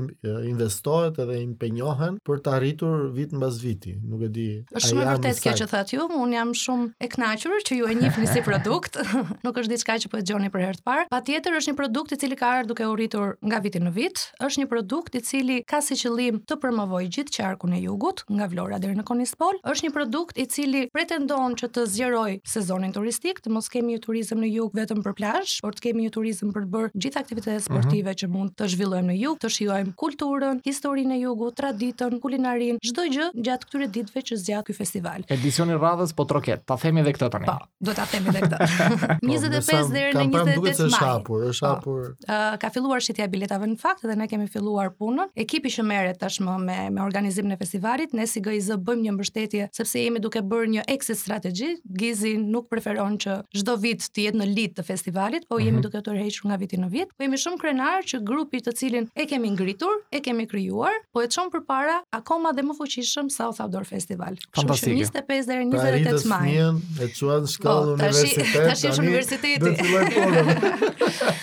[0.54, 4.48] investohet edhe impenjohen për të arritur vit mbas viti nuk e di.
[4.76, 7.96] Është shumë vërtet kjo që thatë ju, un jam shumë e kënaqur që ju e
[8.00, 8.98] njihni si produkt.
[9.46, 11.06] nuk është diçka që po e dëgjoni për herë të parë.
[11.12, 14.24] Patjetër është një produkt i cili ka ardhur duke u rritur nga viti në vit.
[14.46, 18.48] Është një produkt i cili ka si qëllim të promovojë gjithë qarkun e jugut, nga
[18.52, 19.60] Vlora deri në Konispol.
[19.68, 24.04] Është një produkt i cili pretendon që të zgjerojë sezonin turistik, të mos kemi një
[24.08, 27.22] turizëm në jug vetëm për plazh, por të kemi një turizëm për të bërë gjithë
[27.24, 27.68] aktivitetet mhm.
[27.68, 28.20] sportive uh -huh.
[28.24, 33.02] që mund të zhvillojmë në jug, të shijojmë kulturën, historinë e jugut, traditën, kulinarinë, çdo
[33.14, 35.26] gjë gjatë këtyre ditëve që zgjat ky festival.
[35.32, 36.64] Edicioni radhës po troket.
[36.70, 37.50] Ta themi edhe këtë tani.
[37.50, 37.56] Po,
[37.90, 39.20] do ta themi edhe këtë.
[39.28, 40.20] 25 deri në 28 maj.
[40.24, 42.06] Kampanja duhet të shapur, është po, hapur.
[42.30, 45.32] Ë ka filluar shitja e biletave në fakt dhe ne kemi filluar punën.
[45.46, 49.70] Ekipi që merret tashmë me me organizimin e festivalit, ne si GIZ bëjmë një mbështetje
[49.78, 51.74] sepse jemi duke bërë një exit strategy.
[52.02, 55.84] Gizi nuk preferon që çdo vit të jetë në lid të festivalit, po jemi mhm.
[55.88, 57.14] duke të duke tërhequr nga viti në vit.
[57.18, 61.24] Po jemi shumë krenar që grupi të cilin e kemi ngritur, e kemi krijuar, po
[61.26, 64.34] e çon përpara akoma dhe më fuqishëm sa u tha Outdoor Festival.
[64.52, 64.96] Fantastike.
[64.96, 66.50] 25 deri 28 pra maj.
[66.98, 68.56] Po, e çuan shkallën universitet.
[68.72, 69.74] Tash është universiteti.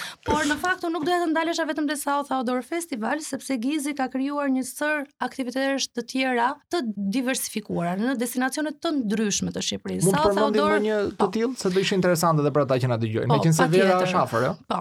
[0.27, 3.93] Por në fakt unë nuk doja të ndalesha vetëm te South Outdoor Festival sepse Gizi
[3.97, 6.81] ka krijuar një sër aktivitetesh të tjera të
[7.15, 10.15] diversifikuara në destinacione të ndryshme të Shqipërisë.
[10.17, 11.29] South Outdoor më një të po.
[11.37, 13.31] tillë po, se do ishte interesante edhe për ata që na dëgjojnë.
[13.31, 14.49] Po, Meqense Vera është afër, ëh.
[14.49, 14.57] Jo?
[14.73, 14.81] Po.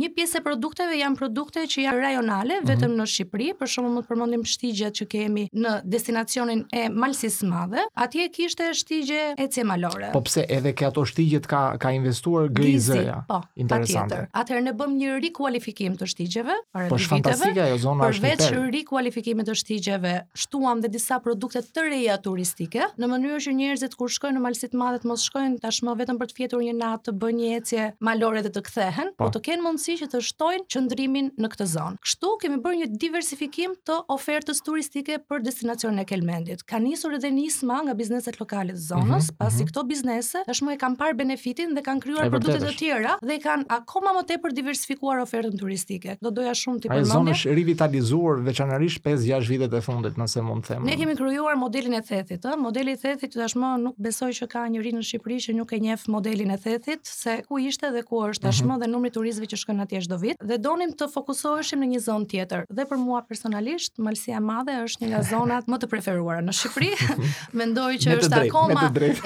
[0.00, 2.70] Një pjesë e produkteve janë produkte që janë rajonale mhm.
[2.72, 3.00] vetëm mm -hmm.
[3.00, 7.86] në Shqipëri, për shembull mund të përmendim shtigjet që kemi në destinacionin e Malsis Madhe.
[7.94, 10.10] Atje kishte shtigje ecje malore.
[10.12, 12.98] Po pse edhe këto shtigje ka ka investuar Gizi?
[13.30, 14.26] Po, interesante.
[14.32, 17.50] Atëherë le bëm një rikualifikim të shtigjeve, para po viteve.
[17.56, 23.40] Jo, zona përveç rikualifikimit të shtigjeve, shtuam dhe disa produkte të reja turistike, në mënyrë
[23.46, 26.64] që njerëzit kur shkojnë në malësit madhe të mos shkojnë tashmë vetëm për të fjetur
[26.66, 29.28] një natë, të bëjnë një ecje malore dhe të kthehen, po.
[29.34, 32.00] të kenë mundësi që të shtojnë qëndrimin në këtë zonë.
[32.06, 36.64] Kështu kemi bërë një diversifikim të ofertës turistike për destinacionin e Kelmendit.
[36.72, 39.70] Ka nisur edhe nisma nga bizneset lokale të zonës, mm -hmm, pasi mm -hmm.
[39.72, 43.64] këto biznese tashmë e kanë parë benefitin dhe kanë krijuar produkte të tjera dhe kanë
[43.68, 46.16] akoma më tepër diversifikuar ofertën turistike.
[46.22, 47.08] Do doja shumë të përmendem.
[47.08, 50.86] Ai zonë është rivitalizuar veçanërisht 5-6 vitet e fundit, nëse mund të them.
[50.88, 54.48] Ne kemi krijuar modelin e thethit, ë, modeli i thethit që tashmë nuk besoj që
[54.52, 58.04] ka njëri në Shqipëri që nuk e njeh modelin e thethit, se ku ishte dhe
[58.06, 58.84] ku është tashmë mm -hmm.
[58.84, 62.00] dhe numri i turistëve që shkojnë atje çdo vit dhe donim të fokusoheshim në një
[62.08, 62.62] zonë tjetër.
[62.76, 66.52] Dhe për mua personalisht, Malësia e Madhe është një nga zonat më të preferuara në
[66.58, 66.90] Shqipëri.
[67.60, 68.82] Mendoj që është drejt, akoma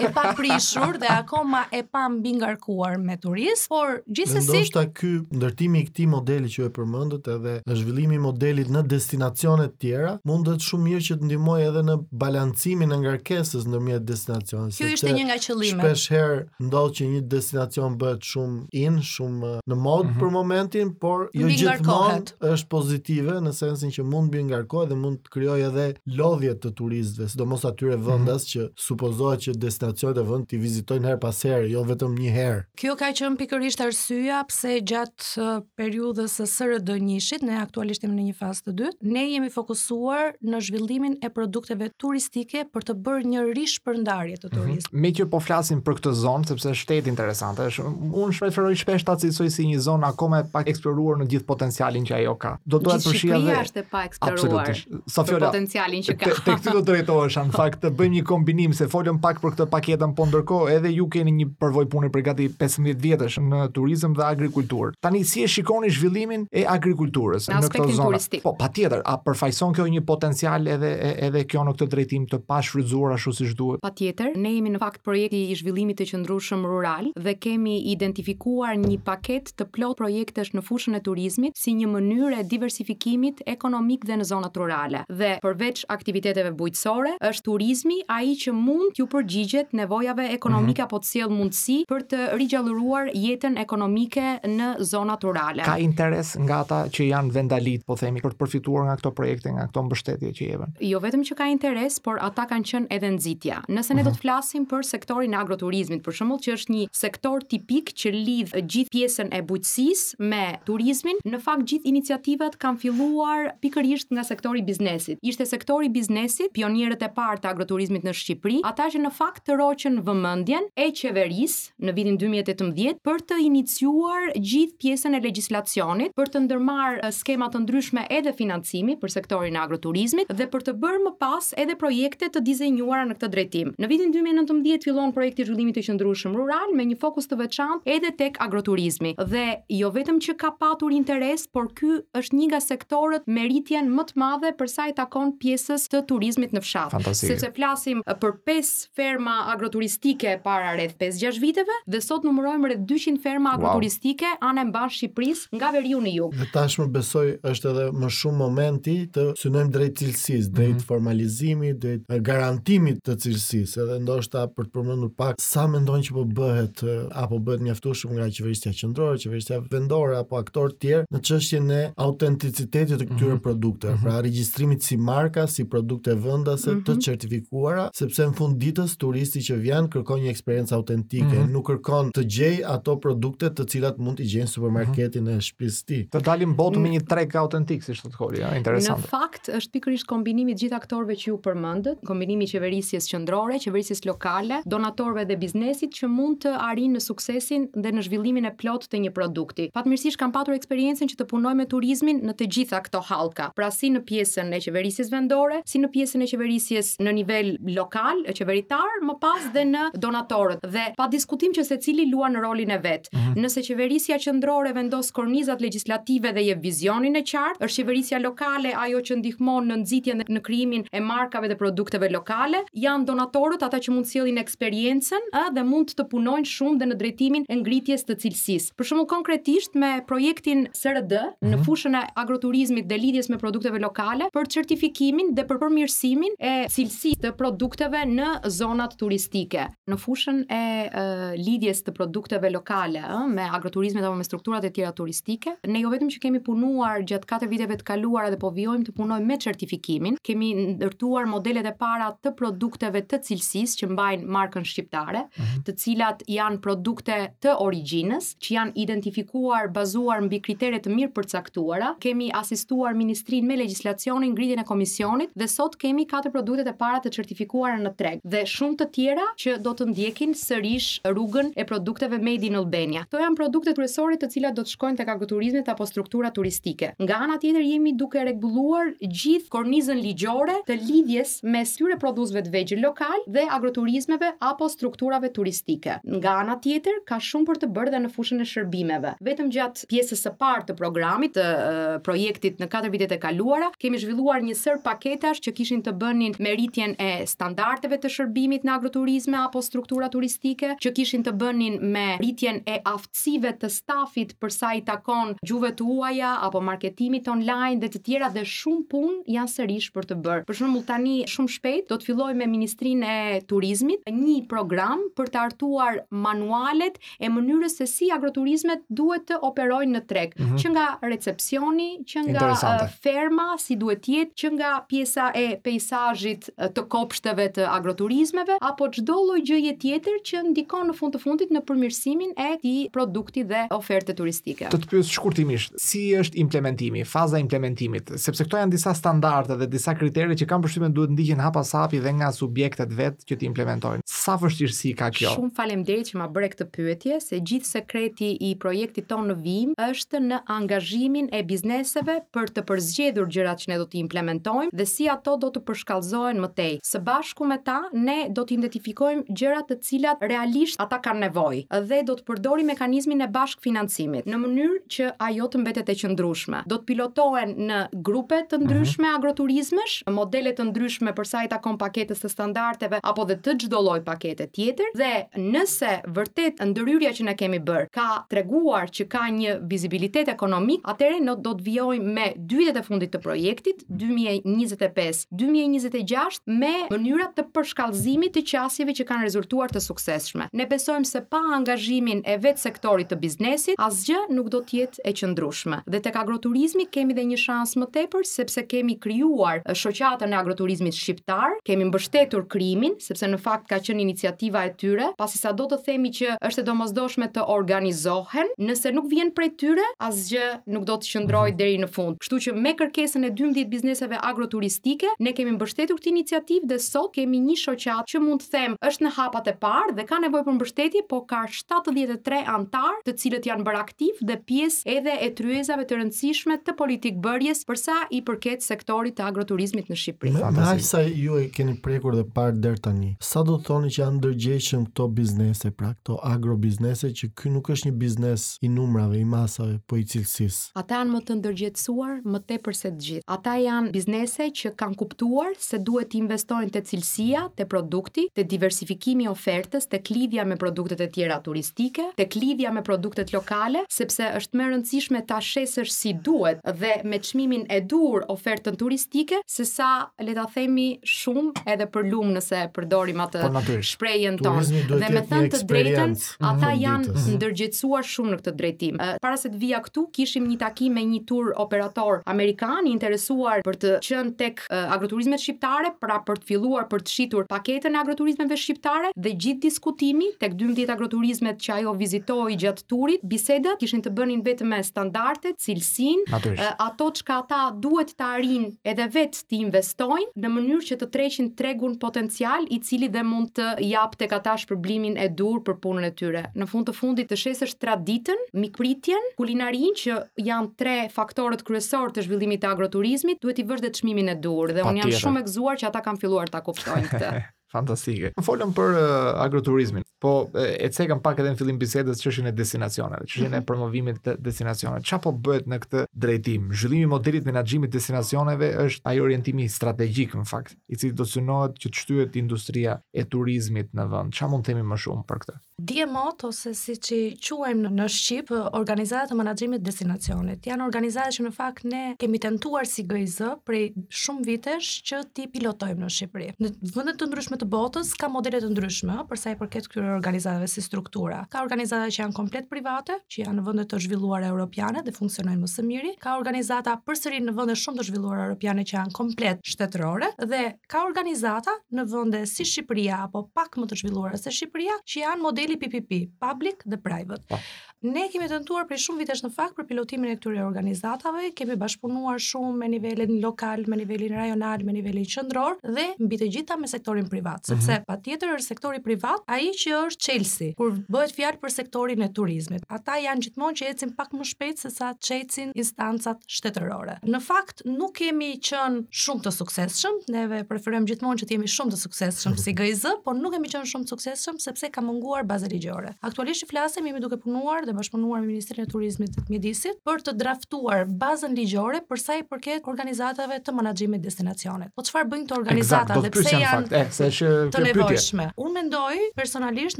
[0.07, 5.87] e paprishur dhe akoma e pa mbingarkuar me turist, por gjithsesi Ndoshta ky ndërtimi i
[5.87, 10.87] këtij modeli që e përmendët edhe zhvillimi i modelit në destinacione të tjera mundet shumë
[10.87, 14.77] mirë që të ndihmojë edhe në balancimin e ngarkesës ndërmjet destinacioneve.
[14.79, 15.87] Kjo ishte një nga qëllimet.
[15.87, 20.21] Shpesh herë ndodh që një destinacion bëhet shumë in, shumë në mod mm -hmm.
[20.23, 25.19] për momentin, por jo gjithmonë është pozitive në sensin që mund mbi ngarkohet dhe mund
[25.25, 25.87] të krijojë edhe
[26.19, 28.07] lodhje të turistëve, sidomos atyre mhm.
[28.07, 28.71] vendas mm -hmm.
[28.71, 32.61] që supozohet që destinacionet e vend ti vizitojnë her pas here, jo vetëm një herë.
[32.81, 38.24] Kjo ka qenë pikërisht arsyeja pse gjatë gjatë periudhës së SRD-njëshit, ne aktualisht jemi në
[38.29, 38.98] një fazë të dytë.
[39.14, 44.57] Ne jemi fokusuar në zhvillimin e produkteve turistike për të bërë një rishpërndarje të mhm.
[44.57, 44.90] turizmit.
[44.92, 45.00] Mm -hmm.
[45.07, 47.62] Me kjo po flasim për këtë zonë sepse është shtet interesante.
[47.68, 52.14] Unë shpreferoj shpesh ta cilësoj si një zonë akoma pa eksploruar në gjithë potencialin që
[52.18, 52.57] ajo ka.
[52.66, 54.70] Do duhet të përfshihet dhe është pa eksploruar.
[54.70, 55.33] Absolutisht.
[55.40, 56.31] potencialin që ka.
[56.44, 59.68] Tek ti do drejtohesh, në fakt të bëjmë një kombinim se folëm pak për këtë
[59.72, 64.16] paketën, po ndërkohë edhe ju keni një përvojë punë për gati 15 vjetësh në turizëm
[64.16, 64.95] dhe agrikulturë.
[65.00, 68.18] Tani si e shikoni zhvillimin e agrikulturës në, në këtë zonë?
[68.42, 70.88] Po, patjetër, a përfaqëson kjo një potencial edhe
[71.26, 73.82] edhe kjo në këtë drejtim të pashfrytzuar ashtu siç duhet?
[73.85, 78.96] Patjetër, ne jemi në fakt projekti i zhvillimit të qëndrueshëm rural dhe kemi identifikuar një
[79.06, 84.16] paketë të plot projektesh në fushën e turizmit si një mënyrë e diversifikimit ekonomik dhe
[84.22, 85.04] në zonat rurale.
[85.12, 90.88] Dhe përveç aktiviteteve bujqësore, është turizmi ai që mund t'ju përgjigjet nevojave ekonomike mhm.
[90.88, 95.62] apo të sjell mundësi për të rigjalluruar jetën ekonomike në zona rurale.
[95.66, 99.51] Ka interes nga ata që janë vendalit, po themi, për të përfituar nga këto projekte,
[99.53, 100.75] nga këto mbështetje që jepen.
[100.87, 103.59] Jo vetëm që ka interes, por ata kanë qenë edhe nxitja.
[103.70, 104.16] Nëse ne do mhm.
[104.18, 108.55] të flasim për sektorin e agroturizmit, për shembull, që është një sektor tipik që lidh
[108.62, 114.62] gjithë pjesën e bujqësisë me turizmin, në fakt gjithë iniciativat kanë filluar pikërisht nga sektori
[114.62, 115.18] i biznesit.
[115.27, 119.46] Ishte sektori i biznesit, pionierët e parë të agroturizmit në Shqipëri, ata që në fakt
[119.49, 126.15] të roqën vëmendjen e qeverisë në vitin 2018 për të iniciuar gjithë pjesën e legjislacionit
[126.17, 130.75] për të ndërmarr skema të ndryshme edhe financimi për sektorin e agroturizmit dhe për të
[130.83, 133.73] bërë më pas edhe projekte të dizenjuara në këtë drejtim.
[133.81, 138.12] Në vitin 2019 fillon projekti zhvillimit të qëndrueshëm rural me një fokus të veçantë edhe
[138.21, 139.45] tek agroturizmi dhe
[139.79, 144.07] jo vetëm që ka patur interes, por ky është një nga sektorët me rritjen më
[144.11, 146.97] të madhe për sa i takon pjesës të turizmit në fshat.
[147.17, 153.21] Sepse flasim për 5 ferma agroturistike para rreth 5-6 viteve dhe sot numërojmë rreth 200
[153.27, 154.51] ferma agroturistike wow.
[154.51, 156.35] anë e mbash Shqipëris nga veriu në jug.
[156.38, 160.88] Dhe tashmë besoj është edhe më shumë momenti të synojmë drejt cilësisë, drejt mm -hmm.
[160.90, 166.24] formalizimit, drejt garantimit të cilësisë, edhe ndoshta për të përmendur pak sa mendojnë që po
[166.40, 166.76] bëhet
[167.24, 171.83] apo bëhet mjaftueshëm nga qeverisja qendrore, qeverisja vendore apo aktorë të tjerë në çështjen e
[172.07, 173.46] autenticitetit të këtyre mm -hmm.
[173.46, 174.02] produkteve, mm -hmm.
[174.16, 176.87] pra regjistrimit si marka, si produkte vendase mm -hmm.
[176.87, 177.00] të mhm.
[177.07, 181.52] certifikuara, sepse në fund ditës turisti që vjen kërkon një eksperiencë autentike, mm -hmm.
[181.55, 185.99] nuk kërkon të gjej ato produkte të cilat mund të gjejnë supermarketin e shtëpisë ti.
[186.12, 189.05] Të dalim botë me një trek autentik, si thot kori, ja, interesant.
[189.05, 193.59] Në fakt është pikërisht kombinimi i gjithë aktorëve që ju përmendët, kombinimi i qeverisjes qendrore,
[193.62, 198.55] qeverisjes lokale, donatorëve dhe biznesit që mund të arrijnë në suksesin dhe në zhvillimin e
[198.61, 199.69] plot të një produkti.
[199.77, 203.69] Fatmirësisht kam patur eksperiencën që të punoj me turizmin në të gjitha këto halka, pra
[203.75, 208.97] si në pjesën e qeverisjes vendore, si në pjesën e qeverisjes në nivel lokal, qeveritar,
[209.07, 210.64] më pas dhe në donatorët.
[210.77, 213.09] Dhe pa diskutim që secili luan rolin e vet.
[213.12, 213.40] Mm -hmm.
[213.42, 218.70] Nëse qeverisja qendrore qendrore vendos kornizat legislative dhe jep vizionin e qartë, është qeverisja lokale
[218.78, 223.64] ajo që ndihmon në nxitjen dhe në krijimin e markave dhe produkteve lokale, janë donatorët
[223.66, 227.56] ata që mund sjellin eksperiencën ë dhe mund të punojnë shumë dhe në drejtimin e
[227.59, 228.76] ngritjes të cilësisë.
[228.78, 231.66] Për shembull konkretisht me projektin SRD në mhm.
[231.66, 237.18] fushën e agroturizmit dhe lidhjes me produkteve lokale për certifikimin dhe për përmirësimin e cilësisë
[237.26, 238.30] të produkteve në
[238.61, 239.66] zonat turistike.
[239.90, 240.62] Në fushën e,
[241.02, 241.06] e
[241.42, 245.53] lidhjes të produkteve lokale ë me agroturizmin apo me strukturat e tjera turistike.
[245.72, 248.94] Ne jo vetëm që kemi punuar gjatë katër viteve të kaluara dhe po vijojmë të
[248.96, 254.66] punojmë me certifikimin, kemi ndërtuar modelet e para të produkteve të cilësisë që mbajnë markën
[254.68, 255.62] shqiptare, mm -hmm.
[255.66, 261.94] të cilat janë produkte të origjinës, që janë identifikuar bazuar mbi kritere të mirë përcaktuara.
[262.05, 266.99] Kemi asistuar ministrin me legjislacionin, ngritjen e komisionit dhe sot kemi katër produktet e para
[267.05, 271.64] të certifikuara në treg dhe shumë të tjera që do të ndjekin sërish rrugën e
[271.64, 273.03] produkteve made in Albania.
[273.09, 276.93] Kto janë produktet kryesore të cilat do të shkojnë tek agroturizmi apo struktura turistike.
[277.03, 282.53] Nga ana tjetër jemi duke rregulluar gjithë kornizën ligjore të lidhjes me syre prodhuesve të
[282.55, 285.99] vegjël lokal dhe agroturizmeve apo strukturave turistike.
[286.05, 289.15] Nga ana tjetër ka shumë për të bërë dhe në fushën e shërbimeve.
[289.27, 293.71] Vetëm gjatë pjesës së parë të programit të uh, projektit në katër vitet e kaluara
[293.79, 298.67] kemi zhvilluar një sër paketash që kishin të bënin me rritjen e standardeve të shërbimit
[298.67, 304.15] në agroturizme apo struktura turistike, që kishin të bënin me rritjen e aftësive të staf
[304.16, 308.85] trafit për sa i takon gjuhëve tuaja apo marketimit online dhe të tjera dhe shumë
[308.90, 310.44] punë janë sërish për të bërë.
[310.48, 315.31] Për shembull tani shumë shpejt do të filloj me Ministrinë e Turizmit një program për
[315.35, 320.59] të hartuar manualet e mënyrës se si agroturizmet duhet të operojnë në treg, mm -hmm.
[320.62, 325.61] që nga recepsioni, që nga uh, ferma si duhet të jetë, që nga pjesa e
[325.64, 331.14] peizazhit uh, të kopshteve të agroturizmeve apo çdo lloj gjëje tjetër që ndikon në fund
[331.14, 334.68] të fundit në përmirësimin e këtij produkti dhe oferës ofertë turistike.
[334.72, 339.56] Të të pyes shkurtimisht, si është implementimi, faza e implementimit, sepse këto janë disa standarde
[339.61, 343.38] dhe disa kritere që kanë përshtypjen duhet ndiqen hapa sapi dhe nga subjektet vetë që
[343.40, 344.04] ti implementojnë.
[344.11, 345.32] Sa vështirësi ka kjo?
[345.37, 349.74] Shumë faleminderit që ma bëre këtë pyetje, se gjithë sekreti i projektit tonë në Vim
[349.88, 354.87] është në angazhimin e bizneseve për të përzgjedhur gjërat që ne do të implementojmë dhe
[354.88, 356.70] si ato do të përshkallëzohen më tej.
[356.88, 361.82] Së bashku me ta, ne do të identifikojmë gjërat të cilat realisht ata kanë nevojë
[361.90, 365.94] dhe do të përdorim mekanizmin e bashkëfinancimit financimit, në mënyrë që ajo të mbetet e
[366.01, 366.59] qëndrueshme.
[366.68, 369.18] Do të pilotohen në grupe të ndryshme mm -hmm.
[369.18, 373.81] agroturizmesh, modele të ndryshme për sa i takon paketës së standardeve apo dhe të çdo
[373.83, 379.25] lloj pakete tjetër dhe nëse vërtet ndëryrja që ne kemi bër ka treguar që ka
[379.31, 386.40] një vizibilitet ekonomik, atëherë ne do të vijojmë me dyjet e fundit të projektit 2025-2026
[386.46, 390.49] me mënyra të përshkallëzimit të qasjeve që kanë rezultuar të suksesshme.
[390.53, 395.03] Ne besojmë se pa angazhimin e vetë sektorit të biznesit asgjë nuk do të jetë
[395.07, 395.83] e qëndrueshme.
[395.91, 400.97] Dhe tek agroturizmi kemi dhe një shans më tepër sepse kemi krijuar shoqatën e agroturizmit
[400.97, 405.69] shqiptar, kemi mbështetur krimin sepse në fakt ka qenë iniciativa e tyre, pasi sa do
[405.71, 410.87] të themi që është e domosdoshme të organizohen, nëse nuk vjen prej tyre, asgjë nuk
[410.89, 411.61] do të qëndrojë mhm.
[411.61, 412.19] deri në fund.
[412.23, 417.12] Kështu që me kërkesën e 12 bizneseve agroturistike, ne kemi mbështetur këtë iniciativë dhe sot
[417.19, 420.49] kemi një shoqatë që mund të them është në hapat e parë dhe ka nevojë
[420.49, 425.29] për mbështetje, po ka 73 anëtar, të cilët janë bërë aktiv dhe pjesë edhe e
[425.38, 430.35] tryezave të rëndësishme të politikë bërjes për sa i përket sektorit të agroturizmit në Shqipëri.
[430.37, 434.18] Me, me ju e keni prekur dhe parë deri tani, sa do thoni që janë
[434.20, 439.26] ndërgjeshëm këto biznese, pra këto agrobiznese që ky nuk është një biznes i numrave, i
[439.26, 440.70] masave, po i cilësisë.
[440.83, 443.26] Ata janë më të ndërgjegjësuar më tepër se të gjithë.
[443.38, 448.46] Ata janë biznese që kanë kuptuar se duhet të investojnë te cilësia, te produkti, te
[448.55, 453.55] diversifikimi i ofertës, tek lidhja me produktet e tjera turistike, tek lidhja me produktet lokale
[453.57, 458.77] digitale, sepse është më rëndësishme ta shesësh si duhet dhe me çmimin e dur ofertën
[458.79, 459.88] turistike, sesa
[460.21, 464.64] le ta themi shumë edhe për lumë nëse përdorim atë po, shprehjen tonë.
[464.92, 469.01] Dhe me thënë të drejtën, ata mhm, janë ndërgjegjësuar shumë në këtë drejtim.
[469.25, 473.62] Para se të vija këtu, kishim një takim me një tur operator amerikan i interesuar
[473.66, 478.01] për të qenë tek agroturizmet shqiptare, pra për të filluar për të shitur paketën e
[478.01, 483.76] agroturizmeve shqiptare dhe gjithë diskutimi tek 12 agroturizmet që ajo vizitoi gjatë turit, bis biseda
[483.78, 486.35] kishin të bënin vetëm me standarde, cilësinë,
[486.82, 491.50] ato çka ata duhet të arrin edhe vetë të investojnë në mënyrë që të treqin
[491.61, 496.09] tregun potencial i cili dhe mund të jap tek ata shpërblimin e dur për punën
[496.09, 496.42] e tyre.
[496.59, 502.26] Në fund të fundit të shesësh traditën, mikpritjen, kulinarin që janë tre faktorët kryesorë të
[502.26, 505.50] zhvillimit të agroturizmit, duhet i vësh dhe çmimin e dur dhe un jam shumë e
[505.50, 507.35] gëzuar që ata kanë filluar ta kuptojnë këtë
[507.77, 508.31] fantastike.
[508.39, 509.09] Më folëm për uh,
[509.45, 513.43] agroturizmin, po e, e cekëm pak edhe në fillim bisedës që shënë e destinacionet, që
[513.45, 513.67] shënë e mhm.
[513.69, 515.07] promovimit të destinacionet.
[515.07, 516.71] Qa po bëhet në këtë drejtim?
[516.73, 521.93] Zhullimi modelit menagjimit destinacioneve është ajo orientimi strategjik, në fakt, i cili do të që
[521.93, 524.35] të shtyët industria e turizmit në vënd.
[524.37, 525.57] Qa mund temi më shumë për këtë?
[525.87, 527.17] Dje mot, ose si që
[527.53, 530.65] quajmë në Shqipë, organizatë të menagjimit destinacionet.
[530.65, 533.91] Janë organizatë që në fakt ne kemi tentuar si gëjzë prej
[534.23, 536.47] shumë vitesh që ti pilotojmë në Shqipëri.
[536.57, 540.12] Në vëndet të ndryshme të botës ka modele të ndryshme, për sa i përket këtyre
[540.14, 541.40] organizatave si struktura.
[541.50, 545.59] Ka organizata që janë komplet private, që janë në vende të zhvilluara europiane dhe funksionojnë
[545.64, 549.66] më së miri, ka organizata përsëri në vende shumë të zhvilluara europiane që janë komplet
[549.66, 550.62] shtetërore dhe
[550.94, 555.42] ka organizata në vende si Shqipëria apo pak më të zhvilluara se Shqipëria, që janë
[555.42, 557.59] modeli PPP, public dhe private.
[558.07, 562.38] Ne kemi tentuar prej shumë vitesh në fakt për pilotimin e këtyre organizatave, kemi bashkëpunuar
[562.45, 566.87] shumë me nivelin lokal, me nivelin rajonal, me nivelin qendror dhe mbi të gjitha me
[566.92, 567.66] sektorin privat, mhm.
[567.81, 568.07] sepse mm -hmm.
[568.11, 572.83] patjetër është sektori privat ai që është çelësi kur bëhet fjalë për sektorin e turizmit.
[572.97, 577.19] Ata janë gjithmonë që ecin pak më shpejt se sa çecin instancat shtetërore.
[577.33, 581.90] Në fakt nuk kemi qenë shumë të suksesshëm, neve preferojmë gjithmonë që të jemi shumë
[581.95, 582.62] të suksesshëm mhm.
[582.64, 586.14] si GIZ, por nuk kemi qenë shumë të suksesshëm sepse ka munguar baza ligjore.
[586.23, 590.35] Aktualisht flasim jemi duke punuar dhe bashkëpunuar me Ministrinë e Turizmit dhe Mjedisit për të
[590.40, 594.92] draftuar bazën ligjore për sa i përket organizatave të menaxhimit destinacionit.
[594.96, 598.46] Po çfarë bëjnë këto organizata dhe pse janë fakt, eh, se të nevojshme.
[598.64, 599.98] Unë mendoj personalisht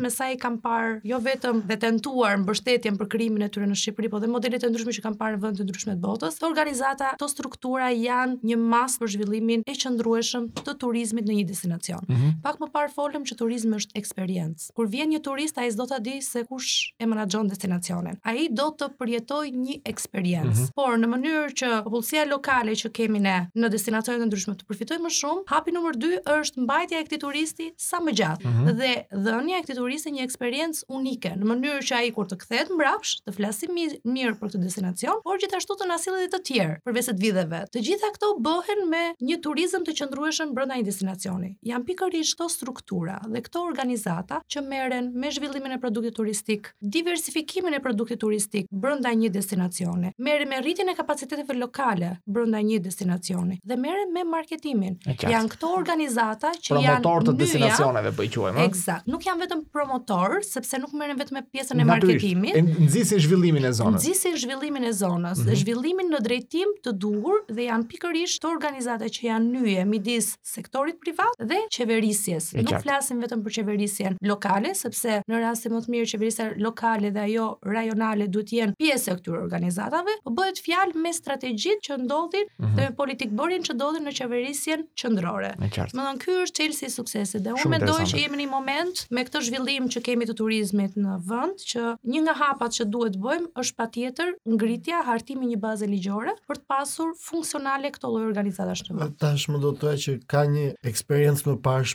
[0.04, 3.76] me sa i kam parë jo vetëm dhe tentuar mbështetjen për krijimin e tyre në
[3.80, 6.35] Shqipëri, por dhe modelet e ndryshme që kam parë në vende të ndryshme të botës,
[6.42, 12.05] organizata, to struktura janë një mas për zhvillimin e qëndrueshëm të turizmit në një destinacion.
[12.09, 12.32] Mm -hmm.
[12.42, 14.72] Pak më parë folëm që turizmi është eksperiencë.
[14.76, 18.18] Kur vjen një turist ai s'do ta di se kush e menaxhon destinacionin destinacionin.
[18.24, 20.49] Ai do të përjetojë një eksperiencë.
[20.49, 20.74] Mm -hmm.
[20.77, 25.03] Por në mënyrë që popullsia lokale që kemi ne në destinacionet e ndryshme të përfitojë
[25.07, 28.72] më shumë, hapi numër 2 është mbajtja e këtij turisti sa më gjatë mm -hmm.
[28.81, 28.93] dhe
[29.24, 33.16] dhënia e këtij turisti një eksperiencë unike, në mënyrë që ai kur të kthehet mbrapsht
[33.27, 33.66] të flasë
[34.14, 37.61] mirë për këtë destinacion, por gjithashtu të na sjellë të tjerë përveç të vitëve.
[37.74, 41.51] Të gjitha këto bëhen me një turizëm të qëndrueshëm brenda një destinacioni.
[41.70, 46.62] Jan pikërisht këto struktura dhe këto organizata që merren me zhvillimin e produktit turistik,
[46.97, 52.59] diversifikim shërbimin e produktit turistik brenda një destinacioni, merrem me rritjen e kapaciteteve lokale brenda
[52.62, 54.97] një destinacioni dhe merrem me marketimin.
[55.07, 58.62] Janë këto organizata që promotor janë promotorët e destinacioneve, po i quajmë.
[58.67, 62.59] Eksakt, nuk janë vetëm promotor, sepse nuk merren vetëm me pjesën e marketimit.
[62.81, 64.03] nxisin zhvillimin e zonës.
[64.03, 65.57] Nxisin zhvillimin e zonës, mm -hmm.
[65.62, 71.01] zhvillimin në drejtim të duhur dhe janë pikërisht këto organizata që janë nyje midis sektorit
[71.01, 72.55] privat dhe qeverisjes.
[72.55, 77.11] Nuk flasim vetëm për qeverisjen lokale, sepse në rast se më të mirë qeverisja lokale
[77.11, 81.82] dhe ajo rajonale duhet të jenë pjesë e këtyre organizatave, po bëhet fjalë me strategjitë
[81.86, 82.74] që ndodhin mm -hmm.
[82.76, 85.50] dhe me politikë bërin që ndodhin në qeverisjen qendrore.
[85.59, 88.50] Do të thonë ky është çelësi i suksesit dhe unë mendoj që jemi në një
[88.50, 91.82] moment me këtë zhvillim që kemi të turizmit në vend që
[92.12, 96.57] një nga hapat që duhet bëjmë është patjetër ngritja, hartimi i një baze ligjore për
[96.61, 99.16] të pasur funksionale këto lloj organizatash në vend.
[99.18, 101.44] Tash më do të thoya që ka një eksperiencë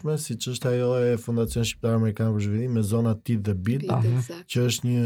[0.07, 3.81] më si ç'është ajo e Fondacionit Shqiptar Amerikan për Zhvillim me zona tip dhe bil,
[4.51, 5.01] që është një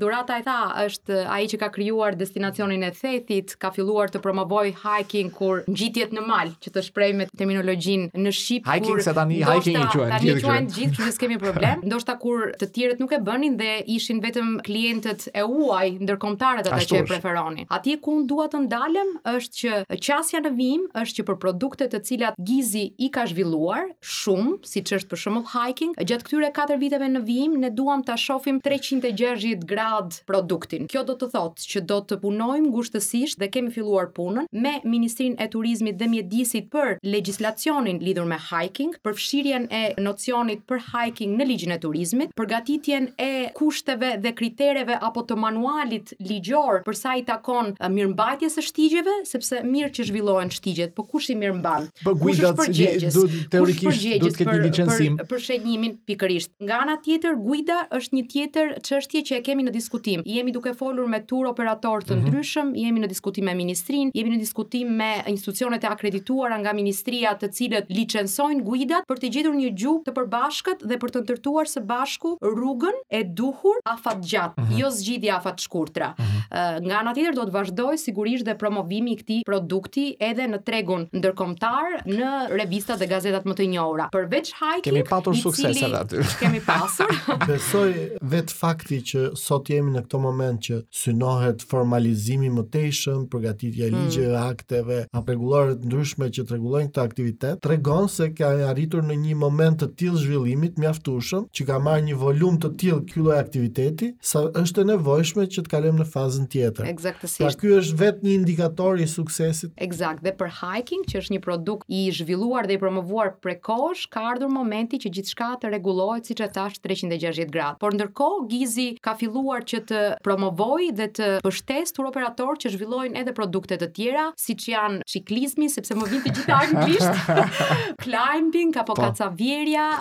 [0.00, 4.70] Durata i tha është ai që ka krijuar destinacionin e Thethit, ka filluar të promovoj
[4.82, 8.66] hiking kur ngjitjet në mal, që të shprehim me terminologjinë në shqip.
[8.68, 10.20] Hiking sa tani hiking i quajnë.
[10.26, 11.80] Ne quajnë gjithë ne s'kemi problem.
[11.86, 16.82] Ndoshta kur të tjerët nuk e bënin dhe ishin vetëm klientët e huaj, ndërkombëtarët ata
[16.88, 17.66] që e preferonin.
[17.76, 21.88] Ati ku un dua të ndalem është që qasja në vim është që për produkte
[21.92, 26.80] të cilat Gizi i ka zhvilluar shumë, siç është për shembull hiking, gjatë këtyre 4
[26.82, 30.88] viteve në vim ne duam ta shohim 360 grad produktin.
[30.90, 35.38] Kjo do të thotë që do të punojmë ngushtësisht dhe kemi filluar punën me Ministrinë
[35.42, 41.46] e Turizmit dhe Mjedisit për legjislacionin lidhur me hiking, përfshirjen e nocionit për hiking në
[41.50, 47.24] ligjin e turizmit, përgatitjen e kushteve dhe kritereve apo të manualit ligjor për sa i
[47.28, 51.88] takon mirëmbajtjes së shtigjeve, sepse mirë që zhvillohen shtigjet, po kush i mirëmban?
[52.04, 53.18] Po kush është përgjegjës?
[53.52, 56.52] teorikisht do të ketë licencim për, për shënjimin pikërisht.
[56.66, 60.22] Nga ana tjetër, guida është një tjetër çështje që e kemi në diskutim.
[60.26, 62.26] Jemi duke folur me tur operator të mhm.
[62.28, 62.84] ndryshëm, mm -hmm.
[62.84, 67.48] jemi në diskutim me ministrin, jemi në diskutim me institucionet e akredituara nga ministria të
[67.58, 71.82] cilët licencojnë guidat për të gjetur një gjuhë të përbashkët dhe për të ndërtuar së
[71.86, 74.72] bashku rrugën e duhur afat gjatë, uh mhm.
[74.72, 74.82] -huh.
[74.82, 76.12] jo zgjidhja afat shkurtra.
[76.18, 76.42] Uh mhm.
[76.50, 76.84] -huh.
[76.86, 81.06] Nga ana tjetër do të vazhdoj sigurisht dhe promovimi i këtij produkti edhe në tregun
[81.12, 84.08] ndërkombëtar, në revistat dhe gazetat më të njohura.
[84.14, 85.94] Përveç hiking, kemi pasur sukses cili...
[85.98, 86.22] aty.
[86.40, 87.06] Kemi pasur.
[87.48, 87.92] Besoj
[88.32, 93.94] vet fakti që sot jemi në këtë moment që synohet formalizimi më tejshëm, përgatitja mm.
[93.96, 94.52] ligjeve, hmm.
[94.52, 99.14] akteve, apo rregullore të ndryshme që të rregullojnë këtë aktivitet, tregon se ka arritur në
[99.24, 103.20] një moment të tillë zhvillimit të mjaftueshëm që ka marrë një volum të tillë ky
[103.20, 106.88] lloj aktiviteti sa është e nevojshme që të kalojmë në fazën tjetër.
[106.92, 107.40] Eksaktësisht.
[107.40, 109.72] Pra ky është vetë një indikator i suksesit.
[109.86, 114.24] Eksakt, dhe për hiking që është një produkt i zhvilluar dhe i promovuar prekosh, ka
[114.34, 117.80] ardhur momenti që gjithçka të rregullohet siç e thash 360 gradë.
[117.82, 123.20] Por ndërkohë Gizi ka filluar që të promovojë dhe të pështesë tur operator që zhvillojnë
[123.22, 127.26] edhe produkte të tjera, siç janë çiklizmi, sepse më vjen të gjitha anglisht,
[128.04, 129.12] climbing apo po.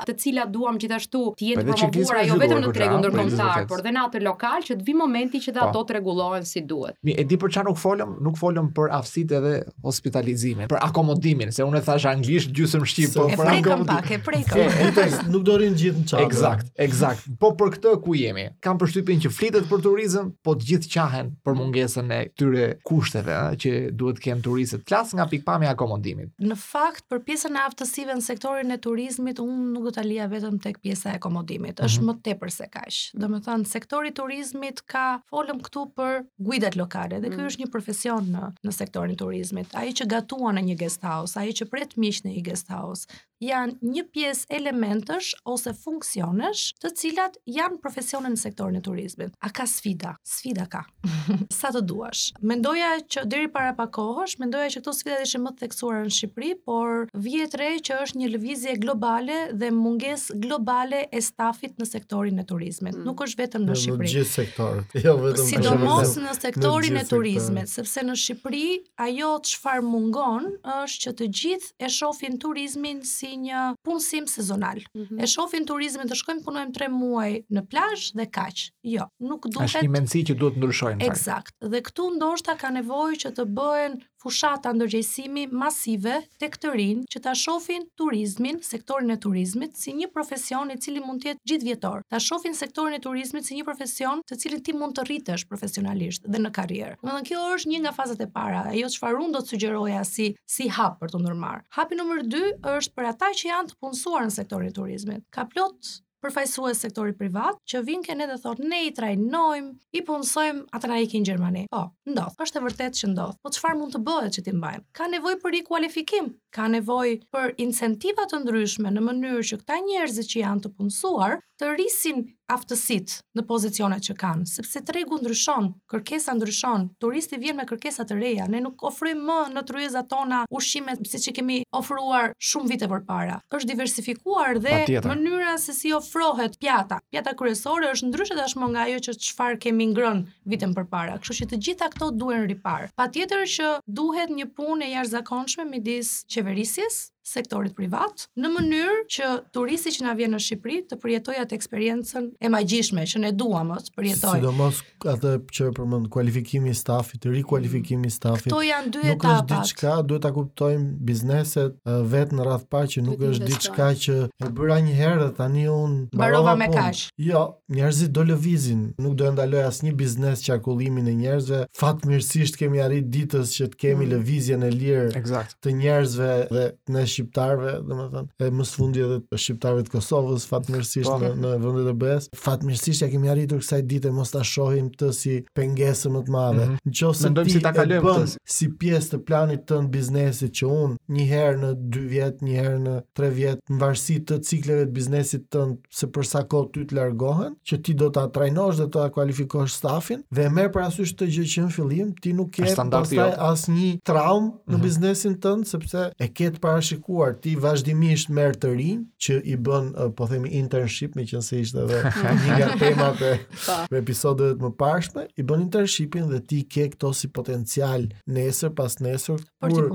[0.05, 4.05] të cilat duam gjithashtu të jetë promovuar jo vetëm në tregun ndërkombëtar, por edhe në
[4.09, 5.67] atë lokal që të vi momenti që dhe po.
[5.69, 6.97] ato të rregullohen si duhet.
[7.05, 9.53] Mi e di për çfarë nuk folëm, nuk folëm për aftësitë edhe
[9.85, 13.91] hospitalizimin, për akomodimin, se unë e thash anglisht gjysëm shqip, so, po për akomodimin.
[13.91, 15.27] Pak e prekëm.
[15.35, 16.25] nuk do rin gjithë në çfarë.
[16.31, 17.27] Eksakt, eksakt.
[17.41, 18.47] Po për këtë ku jemi?
[18.65, 23.37] Kam përshtypjen që flitet për turizëm, po të gjithë qahen për mungesën e këtyre kushteve
[23.51, 24.83] ëh që duhet kanë turistët.
[24.87, 26.31] klas nga pikpamja e akomodimit.
[26.41, 30.27] Në fakt, për pjesën e aftësive në sektorin e turizmit, unë nuk do ta lija
[30.31, 31.85] vetëm vetëm tek pjesa e komodimit, mhm.
[31.85, 32.17] është mm -hmm.
[32.17, 33.17] më tepër se kaq.
[33.19, 37.47] Domethënë sektori turizmit ka folëm këtu për guidat lokale dhe ky mhm.
[37.47, 39.67] është një profesion në në sektorin turizmit.
[39.75, 43.05] Ai që gatuan në një guest house, ai që pret miq në një guest house,
[43.45, 49.33] janë një pjesë elementësh ose funksionesh të cilat janë profesionin në sektorin e turizmit.
[49.45, 50.15] A ka sfida?
[50.25, 50.83] Sfida ka.
[51.59, 52.25] Sa të duash.
[52.41, 56.13] Mendoja që deri para pak kohësh mendoja që këto sfida ishin më të theksuara në
[56.15, 61.89] Shqipëri, por vihet re që është një lëvizje globale dhe mungesë globale e stafit në
[61.89, 62.97] sektorin e turizmit.
[62.97, 63.05] Mm.
[63.11, 64.09] Nuk është vetëm në Shqipëri.
[64.09, 68.65] Në gjithë sektorët, jo vetëm në Sidomos në sektorin e turizmit, sepse në Shqipëri
[69.05, 74.79] ajo çfarë mungon është që të gjithë e shohin turizmin si një punësim sezonal.
[74.95, 75.23] Mm -hmm.
[75.23, 78.65] E shofin turizmin të shkojmë punojmë tre muaj në plazh dhe kaq.
[78.95, 79.69] Jo, nuk duhet.
[79.69, 81.01] Është një mendësi që duhet ndryshojmë.
[81.11, 81.55] Eksakt.
[81.75, 87.19] Dhe këtu ndoshta ka nevojë që të bëhen fushata ndërgjegjësimi masive tek të rinj që
[87.27, 92.01] ta shohin turizmin, sektorin e turizmit si një profesion i cili mund të jetë gjithëvjetor.
[92.09, 96.25] Ta shohin sektorin e turizmit si një profesion të cilin ti mund të rritesh profesionalisht
[96.25, 96.95] dhe në karrierë.
[97.03, 100.31] Domethënë kjo është një nga fazat e para, ajo çfarë un do të sugjeroja si
[100.55, 101.61] si hap për të ndërmarr.
[101.77, 102.49] Hapi numër 2
[102.79, 105.27] është për ata që janë të punësuar në sektorin e turizmit.
[105.37, 110.63] Ka plot përfaqësues sektori privat që vinë kënë edhe thotë ne i trajnojmë, i punësojmë,
[110.75, 111.65] atë na ikin Gjermani.
[111.71, 112.37] Po, ndodh.
[112.41, 113.37] Është e vërtetë që ndodh.
[113.45, 114.85] Po çfarë mund të bëhet që ti mbajmë?
[114.97, 120.21] Ka nevojë për rikualifikim, ka nevojë për incentiva të ndryshme në mënyrë që këta njerëz
[120.33, 126.35] që janë të punësuar të rrisin aftësit në pozicionet që kanë, sepse tregu ndryshon, kërkesa
[126.37, 130.95] ndryshon, turisti vjen me kërkesa të reja, ne nuk ofrojmë më në tryezat tona ushqime
[131.09, 133.39] siç i kemi ofruar shumë vite më parë.
[133.57, 134.77] Është diversifikuar dhe
[135.07, 137.01] mënyra se si ofrohet pjata.
[137.09, 141.41] Pjata kryesore është ndryshe tashmë nga ajo që çfarë kemi ngrën vitin më parë, kështu
[141.45, 142.89] që të gjitha këto duhen ripar.
[142.99, 149.91] Patjetër që duhet një punë e jashtëzakonshme midis qeverisjes sektorit privat, në mënyrë që turisti
[149.97, 153.93] që na vjen në Shqipëri të përjetojë atë eksperiencën e magjishme që ne duam të
[153.97, 154.41] përjetojmë.
[154.43, 158.13] Sidomos atë që përmend kualifikimi i stafit, rikualifikimi i mm.
[158.13, 158.49] stafit.
[158.53, 159.25] Kto janë dy etapat.
[159.25, 161.79] Nuk është diçka, duhet ta kuptojmë bizneset
[162.13, 165.65] vetë në radh pa që nuk është diçka që e bëra një herë dhe tani
[165.73, 167.03] un mbarova me kaq.
[167.25, 167.41] Jo,
[167.73, 171.63] njerëzit do lëvizin, nuk do e ndaloj asnjë biznes qarkullimin e njerëzve.
[171.79, 174.11] Fatmirësisht kemi arrit ditës që të kemi mm.
[174.13, 179.39] lëvizjen e lirë të njerëzve dhe ne shqiptarëve, domethënë, dhe më së fundi edhe të
[179.43, 181.17] shqiptarëve të Kosovës, fatmirësisht po.
[181.23, 182.27] në në vendet e BE-s.
[182.43, 186.65] Fatmirësisht ja kemi arritur kësaj dite mos ta shohim të si pengesë më të madhe.
[186.65, 186.77] Mhm.
[186.85, 191.27] Nëse mendojmë se ta kalojmë këtë si pjesë të planit tënd biznesi që un një
[191.31, 195.45] herë në 2 vjet, një herë në 3 vjet, në varësi të cikleve të biznesit
[195.53, 198.99] tënd, se për sa kohë ty të largohen, që ti do ta trajnosh dhe do
[198.99, 202.65] ta kualifikosh stafin dhe më për arsye të gjë që në fillim ti nuk ke
[202.65, 203.27] pastaj jo.
[203.49, 204.83] asnjë traumë në mhm.
[204.87, 209.55] biznesin tënd sepse e ke të parashikuar ku ti vazhdimisht merr të rinë, që i
[209.61, 211.99] bën, uh, po themi, internship, meqense që nëse ishte dhe
[212.41, 213.75] një nga temat e po.
[213.99, 219.43] episodet më pashme, i bën internshipin dhe ti ke këto si potencial nesër pas nesër,
[219.69, 219.91] kur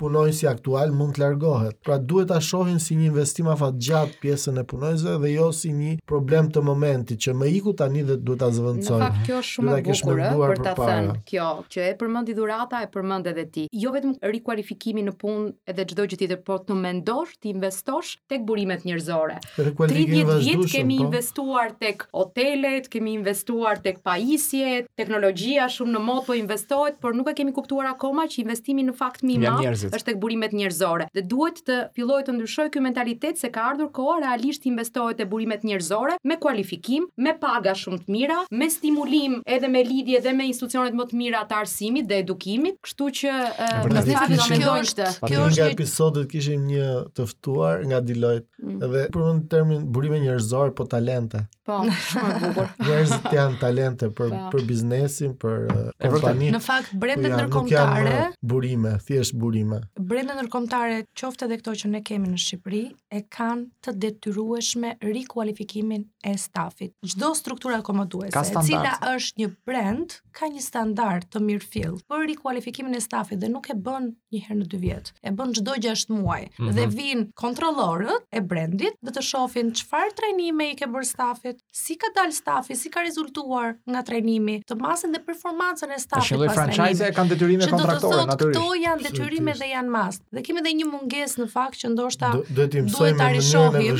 [0.00, 1.76] punoj si aktual mund të largohet.
[1.84, 3.86] Pra duhet ta shohin si një investim afatgjat
[4.16, 8.02] gjatë pjesën e punojzve dhe jo si një problem të momenti, që më iku tani
[8.08, 9.00] dhe duhet ta zëvëndsoj.
[9.02, 12.80] Në fakt, kjo është shumë e bukur për ta thënë kjo, që e përmendi dhurata
[12.86, 13.68] e përmend edhe ti.
[13.84, 18.44] Jo vetëm rikualifikimi në punë edhe çdo gjë tjetër, po të mendosh të investosh tek
[18.46, 19.40] burimet njerëzore.
[19.56, 20.68] 30 vjet po?
[20.70, 27.16] kemi investuar tek otelet, kemi investuar tek pajisjet, teknologjia shumë në mod po investohet, por
[27.18, 30.54] nuk e kemi kuptuar akoma që investimi në fakt më i madh është tek burimet
[30.56, 31.08] njerëzore.
[31.16, 35.18] Dhe duhet të filloj të ndryshoj ky mentalitet se ka ardhur koha realisht të investohet
[35.18, 40.22] te burimet njerëzore me kualifikim, me paga shumë të mira, me stimulim edhe me lidhje
[40.26, 43.34] dhe me institucionet më të mira të arsimit dhe edukimit, kështu që
[44.56, 48.78] Kjo është, kjo është një episod kishim një të ftuar nga Deloitte mm.
[48.92, 51.44] dhe për një termin burime njerëzor po talente.
[51.66, 51.80] Po,
[52.12, 52.66] shumë bukur.
[52.86, 54.40] Njerëzit janë talente për pa.
[54.46, 54.52] Po.
[54.54, 55.64] për biznesin, për
[56.12, 56.52] kompaninë.
[56.54, 59.80] Në fakt brenda po ndërkombëtare uh, burime, thjesht burime.
[59.98, 62.82] Brenda ndërkombëtare, qoftë edhe këto që ne kemi në Shqipëri,
[63.18, 66.92] e kanë të detyrueshme rikualifikimin e stafit.
[67.14, 72.94] Çdo struktura akomoduese, e cila është një brand, ka një standard të mirëfill për rikualifikimin
[72.94, 75.12] e stafit dhe nuk e bën një herë në dy vjet.
[75.26, 76.72] E bën çdo 6 muaj mm -hmm.
[76.74, 81.94] dhe vin kontrollorët e brendit dhe të shohin çfarë trajnime i ke bërë stafit, si
[82.02, 86.44] ka dal stafi, si ka rezultuar nga trajnimi, të masën dhe performancën e stafit pas.
[86.48, 87.30] Që franchise e kanë
[87.62, 88.42] e kontraktorëve natyrisht.
[88.46, 90.16] Që do të thotë, janë detyrimet dhe janë mas.
[90.34, 93.92] Dhe kemi edhe një mungesë në fakt që ndoshta duhet të mësojmë të rishohim.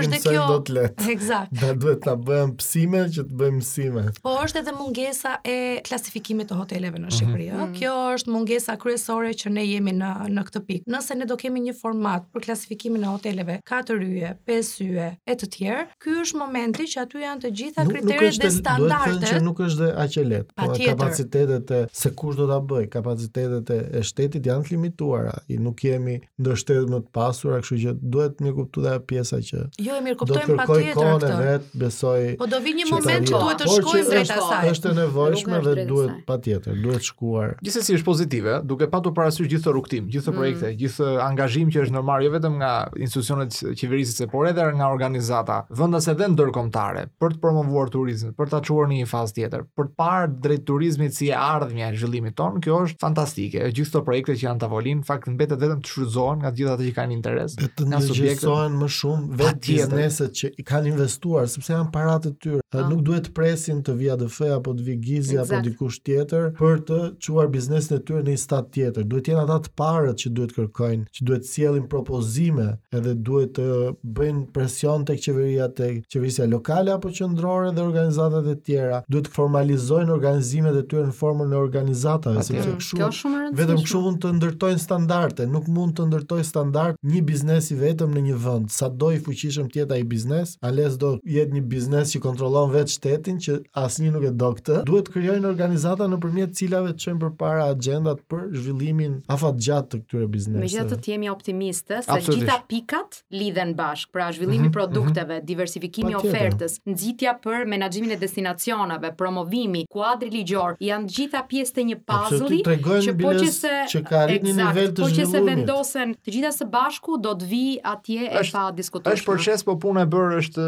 [0.00, 1.10] Është kjo do të lehtë.
[1.14, 1.52] Eksakt.
[1.62, 4.02] Ne duhet ta bëjmë psime që të bëjmë msime.
[4.24, 5.58] Po është edhe mungesa e
[5.88, 7.14] klasifikimit të hoteleve në mhm.
[7.16, 7.46] Shqipëri.
[7.48, 7.74] Mm -hmm.
[7.78, 10.84] Kjo është mungesa kryesore që ne jemi në në këtë pikë.
[10.94, 15.08] Nëse ne do të kemi një format për klasifikimin e hoteleve, 4 yje, 5 yje
[15.30, 15.84] e të tjerë.
[16.02, 19.14] Ky është momenti që aty janë të gjitha kriteret dhe standardet.
[19.14, 22.58] Nuk është që nuk është aq e lehtë, po kapacitetet e se kush do ta
[22.70, 25.36] bëj, kapacitetet e shtetit janë të limituara.
[25.54, 29.38] I nuk jemi ndër shtet më të pasura, kështu që duhet më kuptoj ta pjesa
[29.46, 30.90] që Jo, e mirë kuptojmë patjetër.
[30.90, 32.22] Do të kërkojmë vet, besoj.
[32.42, 34.72] Po do vi një moment që duhet të shkojmë drejt asaj.
[34.72, 37.54] Është e nevojshme dhe duhet patjetër, duhet shkuar.
[37.64, 40.38] Gjithsesi është pozitive, duke patur parasysh gjithë rrugtim, gjithë mm.
[40.38, 42.70] projekte, gjithë anga angazhim që është normal jo vetëm nga
[43.04, 48.50] institucionet qeverisë së por edhe nga organizata vendase dhe ndërkombëtare për të promovuar turizmin, për
[48.52, 51.96] ta çuar në një fazë tjetër, për të parë drejt turizmit si e ardhmja e
[52.00, 53.68] zhvillimit ton, kjo është fantastike.
[53.76, 56.88] Gjithë këto projekte që janë tavolin, fakt mbetet vetëm të shfrytëzohen nga të gjithat ata
[56.88, 57.56] që kanë interes,
[57.90, 62.60] nga subjektet më shumë vetë bizneset që i kanë investuar sepse janë paratë të tyre.
[62.74, 62.90] Ata po.
[62.90, 66.80] nuk duhet të presin të vijë ADF apo të vijë Gizi apo dikush tjetër për
[66.88, 69.04] të çuar biznesin e tyre në një stad tjetër.
[69.12, 73.14] Duhet të jenë ata të parët që duhet kërkojnë, që duhet duhet sjellin propozime edhe
[73.14, 73.64] duhet të
[74.02, 79.34] bëjnë presion tek qeveria tek qeverisja lokale apo qendrore dhe organizatat e tjera duhet të
[79.34, 84.82] formalizojnë organizimet e tyre në formën e organizatave sepse kështu vetëm kështu mund të ndërtojnë
[84.82, 89.20] standarde nuk mund të ndërtoj standard një biznes i vetëm në një vend sado i
[89.26, 93.58] fuqishëm të jetë ai biznes ales do jetë një biznes që kontrollon vetë shtetin që
[93.84, 98.48] asnjë nuk e do këtë duhet krijojnë organizata nëpërmjet cilave të çojnë përpara agjendat për
[98.58, 102.42] zhvillimin afatgjatë të këtyre bizneseve megjithatë të jemi optimistë se Absolutish.
[102.42, 105.46] gjitha pikat lidhen bashk, pra zhvillimi mm -hmm, produkteve, mm -hmm.
[105.46, 111.80] diversifikimi pa, ofertës, nxitja për menaxhimin e destinacioneve, promovimi, kuadri ligjor, janë gjitha pjesë të
[111.88, 112.62] një puzzle-i
[113.06, 115.10] që po që se që ka arritur një nivel të zhvilluar.
[115.10, 119.14] Po që se vendosen të gjitha së bashku do të vi atje e pa diskutuar.
[119.16, 120.64] Është proces, po puna e bërë është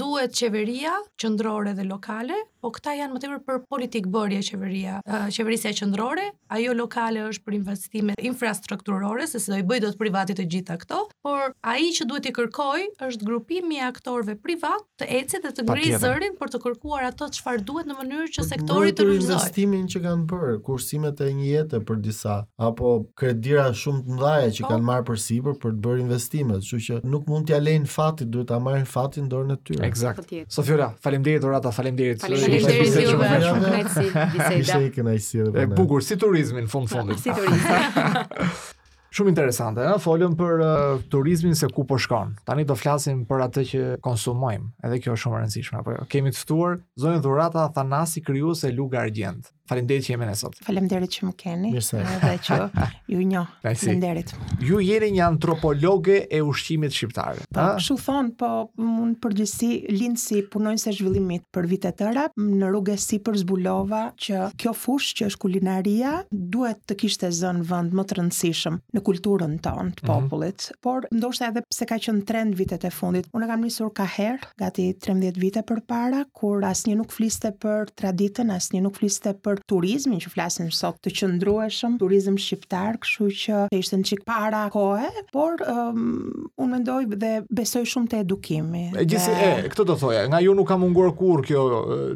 [0.00, 4.98] duhet qeveria qendrore dhe lokale, po këta janë më tepër për politikë bërje qeveria,
[5.32, 10.36] qeverisja qendrore, ajo lokale është për investime infrastrukturore, se se do i bëj dot privatit
[10.40, 15.06] të gjitha këto, por ai që duhet i kërkoj është grupimi i aktorëve privat të
[15.18, 18.92] eci dhe të ngri zërin për të kërkuar ato çfarë duhet në mënyrë që sektori
[18.96, 19.28] të rrëzojë.
[19.30, 22.36] Investimin që kanë bërë, kursimet e një jete për disa
[22.68, 24.70] apo kredira shumë të ndaje që po.
[24.72, 28.30] kanë marrë për sipër për të bërë investimet, kështu që nuk mund t'ja lejnë fatit,
[28.32, 29.84] duhet ta marrin fatin dorën e tyre.
[29.90, 30.34] Eksakt.
[30.56, 32.24] Sofiora, faleminderit Dorata, faleminderit.
[32.24, 35.16] Faleminderit shumë shumë për këtë biseda.
[35.20, 38.76] Ishte Është bukur si turizmi në fund po, Si turizmi.
[39.10, 42.36] Shumë interesante, ha, folëm për uh, turizmin se ku po shkon.
[42.46, 44.68] Tani do flasim për atë që konsumojmë.
[44.86, 46.04] Edhe kjo është shumë e rëndësishme, apo jo.
[46.12, 49.50] Kemi të ftuar zonën Dhurata Thanasi, krijuese e lugës Argjend.
[49.70, 50.56] Faleminderit që jemi ne sot.
[50.66, 51.70] Faleminderit që më keni.
[51.74, 52.00] Mirëse.
[52.02, 52.58] Edhe që
[53.14, 53.50] ju njoh.
[53.62, 54.32] Faleminderit.
[54.66, 57.44] Ju jeni një antropologe e ushqimit shqiptar.
[57.54, 58.50] Po, kshu thon, po
[58.82, 60.40] mund përgjithësi lind si
[60.80, 65.28] se zhvillimit për vite të tëra në rrugë si për zbulova që kjo fushë që
[65.30, 70.10] është kulinaria duhet të kishte zënë vend më të rëndësishëm në kulturën tonë të mhm.
[70.10, 70.58] popullit.
[70.58, 70.82] Mm -hmm.
[70.86, 74.50] Por ndoshta edhe pse ka qenë trend vitet e fundit, unë kam nisur ka herë,
[74.58, 80.20] gati 13 vite përpara, kur asnjë nuk fliste për traditën, asnjë nuk fliste për turizmin
[80.22, 85.60] që flasim sot të qëndrueshëm, turizëm shqiptar, kështu që ishte një çik para kohe, por
[85.66, 86.28] um,
[86.60, 88.86] unë mendoj dhe besoj shumë te edukimi.
[89.00, 89.48] E gjithë dhe...
[89.64, 91.64] e, këtë do thoja, nga ju nuk ka munguar kur kjo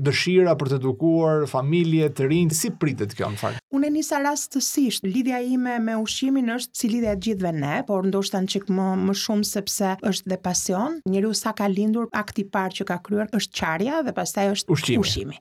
[0.05, 3.63] dëshira për të edukuar familje të rinj, si pritet kjo në fakt?
[3.75, 8.43] Unë nisa rastësisht, lidhja ime me ushqimin është si lidhja e gjithëve ne, por ndoshta
[8.45, 11.01] një çik më më shumë sepse është dhe pasion.
[11.11, 14.75] Njeriu sa ka lindur akti i parë që ka kryer është qarja dhe pastaj është
[14.75, 15.03] ushqimi.
[15.03, 15.41] ushqimi.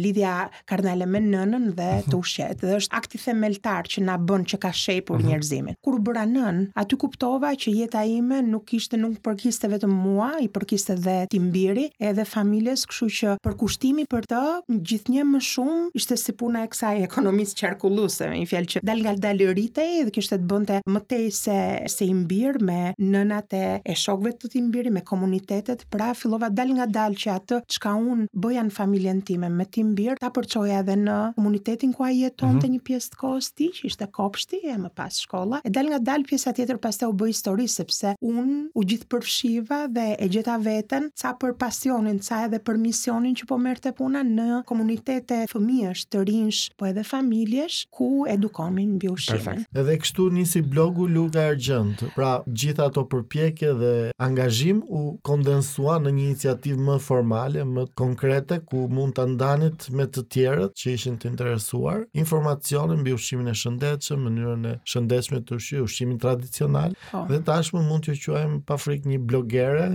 [0.00, 0.34] Lidhja
[0.70, 4.70] kardinale me nënën dhe të ushqet dhe është akti themeltar që na bën që ka
[4.76, 5.28] shepur uhum.
[5.30, 5.76] njerëzimin.
[5.84, 10.30] Kur u bëra nën, aty kuptova që jeta ime nuk ishte nuk përkiste vetëm mua,
[10.44, 14.42] i përkiste dhe timbiri edhe familjes, kështu që përkushtimi për të
[14.90, 19.14] gjithnjë më shumë ishte si puna e kësaj ekonomisë qarkulluese, një fjalë që dal nga
[19.26, 21.58] dalë ritej dhe kishte të bënte më tej se
[21.92, 26.88] se i mbir me nënat e shokëve të timbiri me komunitetet, pra fillova dal nga
[27.20, 31.92] që atë çka un bëja në familjen time me timbir ta përçoja edhe në komunitetin
[31.94, 32.62] ku ai jeton mhm.
[32.62, 35.88] të një pjesë të kohës ti që ishte kopshti e më pas shkolla e dal
[35.90, 40.28] nga dal pjesa tjetër pastaj u bë histori sepse un u gjithë përfshiva dhe e
[40.32, 45.42] gjeta veten ca për pasionin ca edhe për misionin që po merrte puna në komunitete
[45.52, 51.08] fëmijësh të rinj po edhe familjesh ku edukonin mbi ushqim perfekt edhe kështu nisi blogu
[51.10, 53.92] Luka Argjënt pra gjitha ato përpjekje dhe
[54.22, 60.06] angazhim u kondensua në një iniciativë më formale më konkrete ku mund ta ndanit me
[60.06, 65.58] të tjerët që ishin të interesuar, informacione mbi ushqimin e shëndetshëm, mënyrën e shëndetshme të
[65.58, 67.24] ushqy, ushqimin tradicional oh.
[67.30, 69.86] dhe tashmë mund t'ju quajmë pa frikë një blogere.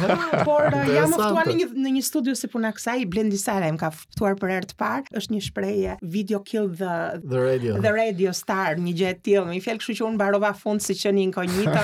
[0.46, 3.92] por uh, jam ftuar në një në një studio si puna kësaj Blendi më ka
[4.14, 6.94] ftuar për herë të parë, është një shprehje video kill the
[7.30, 10.16] the radio, the radio star, një gjë e tillë, më i fjalë kështu që un
[10.16, 11.80] mbarova fund si çeni inkognito.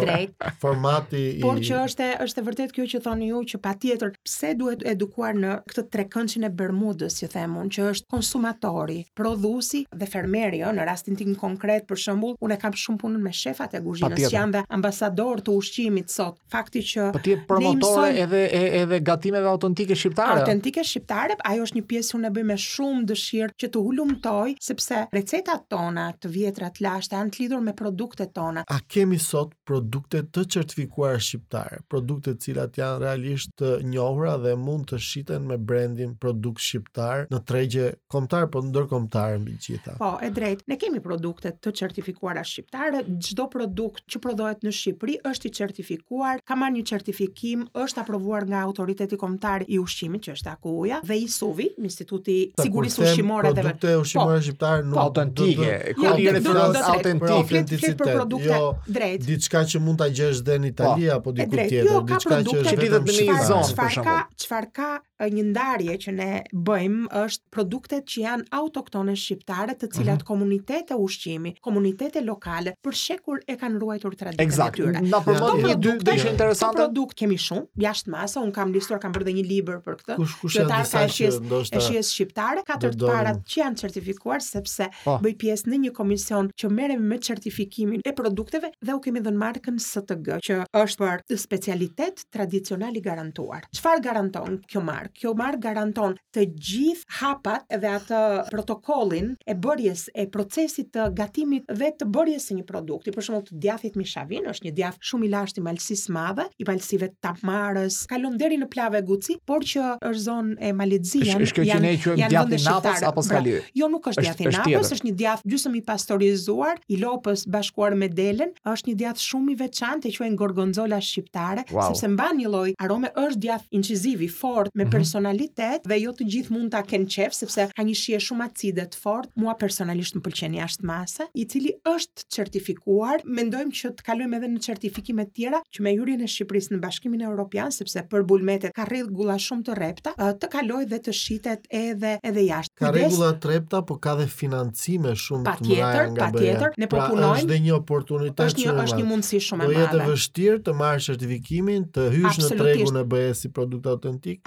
[0.00, 4.52] drejt formati i por që është është vërtet kjo që thoni ju që patjetër pse
[4.60, 6.04] duhet edukuar në këtë tre
[6.46, 11.86] e bermudës, që themun, që është konsumatori, prodhuesi dhe fermeri, ëh, në rastin tim konkret,
[11.88, 15.42] për shëmbull, unë e kam shumë punën me shefat e guzhinës, që janë dhe ambasador
[15.46, 17.08] të ushqimit sot, fakti që...
[17.10, 18.42] Po ne tjetë promotore edhe,
[18.82, 20.40] edhe gatimeve autentike shqiptare.
[20.44, 25.02] Autentike shqiptare, ajo është një pjesë unë e bëjmë shumë dëshirë që të hulumtoj, sepse
[25.18, 28.62] recetat tona të vjetrat të lashtë janë të lidhur me produktet tona.
[28.70, 34.54] A kemi sot produkte të certifikuara shqiptare, produkte të cilat janë realisht të njohura dhe
[34.60, 39.94] mund të shiten me me brendin produkt shqiptar në tregje kombëtar po ndërkombëtar mbi gjitha.
[40.00, 40.66] Po, e drejtë.
[40.70, 46.42] Ne kemi produkte të certifikuara shqiptare, çdo produkt që prodhohet në Shqipëri është i certifikuar,
[46.46, 51.18] ka marrë një certifikim, është aprovuar nga autoriteti kombëtar i ushqimit, që është AKU-ja, dhe
[51.24, 57.92] ISUVI, Instituti i Sigurisë Ushqimore dhe Produkte ushqimore shqiptare në autentike, ku i referohet autentike,
[58.02, 59.24] për produkte jo, drejt.
[59.30, 63.06] Diçka që mund ta gjesh dhe në Itali apo diku tjetër, diçka që është vetëm
[63.10, 64.24] në një zonë për shembull.
[64.46, 64.88] Çfarë ka
[65.24, 70.26] një ndarje që ne bëjmë është produktet që janë autoktone shqiptare, të cilat mm -hmm.
[70.28, 74.78] komunitete ushqimi, komunitete lokale për shekur e kanë ruajtur traditën exact.
[74.78, 75.00] e tyre.
[75.10, 76.76] Na përmend një dy të interesante.
[76.84, 80.16] Produkt kemi shumë, jashtë masa, un kam listuar, kam bërë edhe një libër për këtë.
[80.16, 85.18] Kush, kush që shqiptare, katër të parat që janë certifikuar sepse oh.
[85.22, 89.40] bëj pjesë në një komision që merrem me certifikimin e produkteve dhe u kemi dhënë
[89.46, 93.62] markën STG, që është për specialitet tradicional i garantuar.
[93.76, 95.05] Çfarë garanton kjo markë?
[95.06, 95.14] marë.
[95.16, 101.64] Kjo marë garanton të gjith hapat dhe atë protokollin e bërjes e procesit të gatimit
[101.70, 103.12] dhe të bërjes e një produkti.
[103.14, 106.64] Për shumë të djathit mishavin, është një djath shumë i lasht i malsis madhe, i
[106.68, 112.56] malsive tamarës, kalon deri në plave guci, por që është zonë e malitzian, janë vëndë
[112.56, 112.56] shqiptarë.
[112.56, 113.56] Është që ne apo skali?
[113.76, 118.08] Jo, nuk është djathin napës, është një djath gjusëm i pastorizuar, i lopës bashkuar me
[118.08, 121.90] delen, është një djath shumë i veçante që e në gorgonzola shqiptare, wow.
[121.90, 124.96] sepse mba një loj, arome është djath incizivi, fort, me Mhm.
[125.02, 128.84] personalitet dhe jo të gjithë mund ta kenë qef sepse ka një shije shumë acide
[128.90, 129.30] të fortë.
[129.44, 133.24] Mua personalisht më pëlqen jashtë mase, i cili është certifikuar.
[133.24, 136.80] Mendojmë që të kalojmë edhe në certifikime të tjera që me jurin e Shqipërisë në
[136.84, 141.66] Bashkimin Evropian sepse për bulmetet ka rregulla shumë të rrepta, të kalojë dhe të shitet
[141.70, 142.74] edhe edhe jashtë.
[142.80, 146.36] Ka rregulla të rrepta, por ka dhe financime shumë të mëdha nga BE.
[146.36, 147.42] Patjetër, ne po pra, punojmë.
[147.42, 150.00] Është dhe një oportunitet që është një mundësi shumë e po madhe.
[150.00, 154.40] Është vështirë të marrësh certifikimin, të hysh në tregun e BE si produkt autentik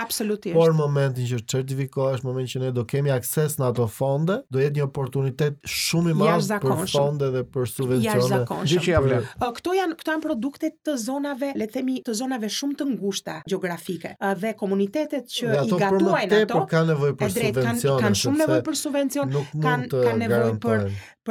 [0.44, 0.58] thjesht.
[0.58, 4.80] Por momentin që certifikohesh, momentin që ne do kemi akses në ato fonde, do jetë
[4.80, 8.40] një oportunitet shumë i madh për fonde dhe për subvencione.
[8.70, 9.28] Gjë që ja vlen.
[9.60, 13.38] Këto janë këto janë produkte të zonave, le të themi, të zonave shumë të ngushta
[13.50, 17.68] gjeografike dhe komunitetet që ato i gatuajnë ato kanë nevojë për subvencione.
[17.70, 20.88] Kanë kanë shumë nevojë për subvencion, kanë kanë nevojë për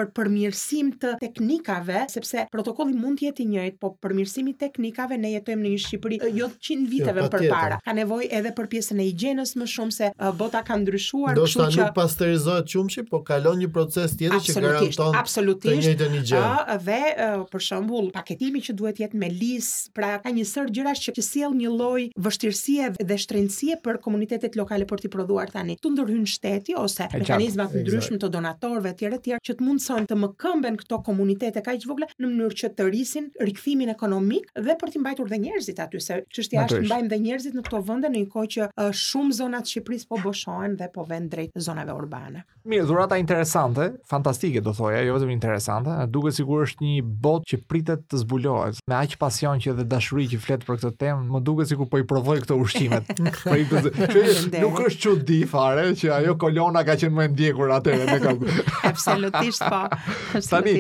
[0.07, 5.16] për përmirësim të teknikave, sepse protokolli mund të jetë i njëjtë, por përmirësimi i teknikave
[5.18, 7.78] ne jetojmë në një Shqipëri jo 100 viteve jo, përpara.
[7.86, 11.64] Ka nevojë edhe për pjesën e higjienës më shumë se uh, bota ka ndryshuar, kështu
[11.64, 15.78] që do të thotë nuk pasterizohet çumshi, por kalon një proces tjetër që garanton të
[15.82, 20.12] njëjtën një Uh, dhe uh, për shembull, paketimi që duhet të jetë me lis, pra
[20.22, 24.86] ka një sër gjëra që, që sjell një lloj vështirësie dhe shtrëngësie për komunitetet lokale
[24.88, 25.76] për të prodhuar tani.
[25.82, 29.09] Tu ndërhyn shteti ose mekanizmat ndryshëm të donatorëve etj.
[29.18, 29.38] etj.
[29.49, 33.28] që të mund mundson të këmben këto komunitete kaq vogla në mënyrë që të rrisin
[33.41, 37.57] rikthimin ekonomik dhe për të mbajtur dhe njerëzit aty se çështja është mbajmë dhe njerëzit
[37.57, 40.89] në këto vende në një kohë që uh, shumë zonat e Shqipërisë po boshohen dhe
[40.95, 42.43] po vënë drejt zonave urbane.
[42.68, 47.59] Mirë, dhurata interesante, fantastike do thoja, jo vetëm interesante, duket sigurisht është një botë që
[47.70, 48.82] pritet të zbulohet.
[48.91, 52.01] Me aq pasion që dhe dashuri që flet për këtë temë, më duket sikur po
[52.03, 52.99] i provoj këto ushqime.
[53.39, 53.55] Po
[54.59, 58.59] nuk është çudi fare që ajo kolona ka qenë më e ndjekur atëherë me
[58.91, 59.62] Absolutisht.
[59.69, 59.89] Po.
[60.53, 60.75] Tani,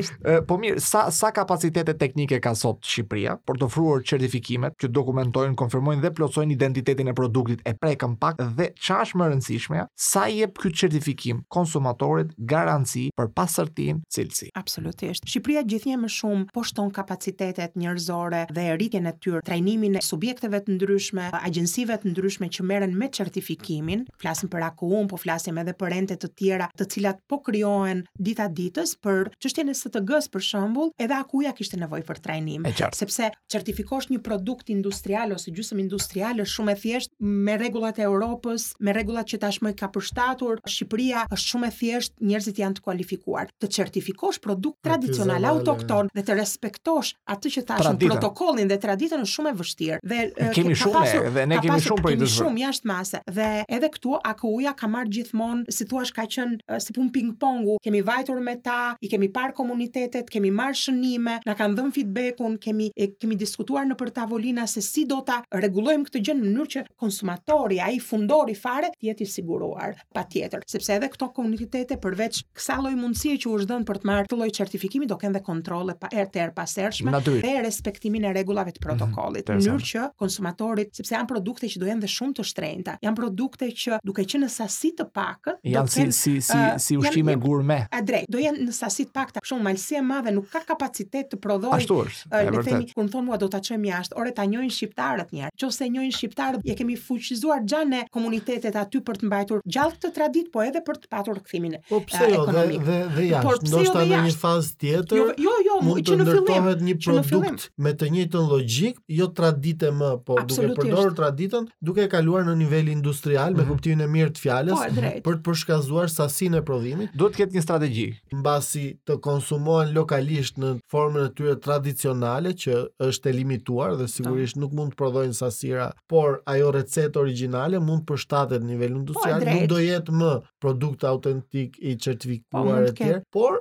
[0.48, 5.56] po mirë, sa sa kapacitete teknike ka sot Shqipëria për të ofruar certifikimet që dokumentojnë,
[5.60, 10.40] konfirmojnë dhe plotësojnë identitetin e produktit e prekëm pak dhe çfarë më rëndësishme, sa i
[10.42, 14.50] jep ky certifikim konsumatorit garanci për pastërtinë, cilësi.
[14.58, 15.26] Absolutisht.
[15.28, 20.62] Shqipëria gjithnjë më shumë po shton kapacitetet njerëzore dhe rritjen e tyre, trajnimin e subjekteve
[20.66, 25.74] të ndryshme, agjencive të ndryshme që merren me certifikimin, flasim për AKU, po flasim edhe
[25.80, 30.28] për ente të tjera, të cilat po krijohen ditë a ditë për çështjen e STG-s
[30.32, 32.66] për shembull, edhe akuja ja kishte nevojë për trajnim,
[32.98, 38.06] sepse certifikosh një produkt industrial ose gjysmë industrial është shumë e thjeshtë me rregullat e
[38.08, 42.84] Europës, me rregullat që tashmë ka përshtatur Shqipëria është shumë e thjeshtë, njerëzit janë të
[42.84, 49.22] kualifikuar të certifikosh produkt tradicional autokton dhe të respektosh atë që tashmë protokollin dhe traditën
[49.24, 50.00] është shumë e vështirë.
[50.08, 50.18] Dhe
[50.56, 53.20] kemi ke shumë pasur, dhe ne kemi pasur, shumë për të shumë jashtë mase.
[53.38, 53.48] Dhe
[53.78, 58.40] edhe këtu AKU-ja ka marr gjithmonë, si thua, ka qenë si pun ping-pongu, kemi vajtur
[58.44, 63.10] me ta, i kemi parë komunitetet, kemi marrë shënime, na kanë dhënë feedbackun, kemi e,
[63.20, 66.82] kemi diskutuar në për tavolina se si do ta rregullojmë këtë gjë në mënyrë që
[67.00, 69.96] konsumatori, ai fundori fare, të jetë i siguruar.
[70.16, 74.10] Patjetër, sepse edhe këto komunitete përveç kësaj lloj mundësie që u është dhënë për të
[74.10, 78.34] marrë këtë lloj certifikimi, do kanë dhe kontrole pa erë të pasershme dhe respektimin e
[78.36, 82.12] rregullave të mhm, protokollit, në mënyrë që konsumatorit, sepse janë produkte që do janë dhe
[82.18, 86.58] shumë të shtrenjta, janë produkte që duke qenë në sasi të pakë, janë si si
[86.82, 87.80] si ushqime gurme.
[87.94, 91.38] A drejt, do në sasi të pakta, shumë malësi e madhe nuk ka kapacitet të
[91.42, 91.78] prodhojë.
[91.78, 92.30] Ashtu është.
[92.34, 95.54] Le të themi, kur thon mua do ta çojmë jashtë, orë ta njohin shqiptarët njëherë.
[95.68, 100.12] Nëse e njohin shqiptarët, e kemi fuqizuar xhanë komunitetet aty për të mbajtur gjallë këtë
[100.18, 102.84] traditë, po edhe për të patur kthimin e ekonomikë.
[102.84, 105.20] Po pse do jo, të jo në një fazë tjetër?
[105.20, 109.28] Jo, jo, jo, mu, që në fillim me një produkt me të njëjtën logjik, jo
[109.38, 113.70] traditë më, po duke përdorur traditën, duke kaluar në nivel industrial me mhm.
[113.70, 117.14] kuptimin e mirë të po, fjalës për të përshkazuar sasinë e prodhimit.
[117.18, 118.06] Duhet të ketë një strategji
[118.48, 122.78] pasi të konsumohen lokalisht në formën e tyre tradicionale që
[123.08, 128.06] është e limituar dhe sigurisht nuk mund të prodhojnë sasira, por ajo recetë origjinale mund
[128.08, 130.32] përshtatet në nivel po, industrial, nuk do jetë më
[130.64, 133.12] produkt autentik i po, certifikuar etj.
[133.34, 133.60] por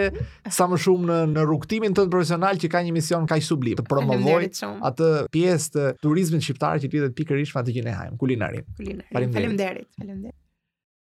[0.56, 3.88] sa më shumë në në rrugtimin tënd profesional që ka një mision kaq sublim të
[3.90, 4.48] promovoj
[4.92, 8.66] atë pjesë të turizmit shqiptar që lidhet pikërisht me të gjinë Hajm, kulinarin.
[8.78, 10.45] Faleminderit, faleminderit, faleminderit.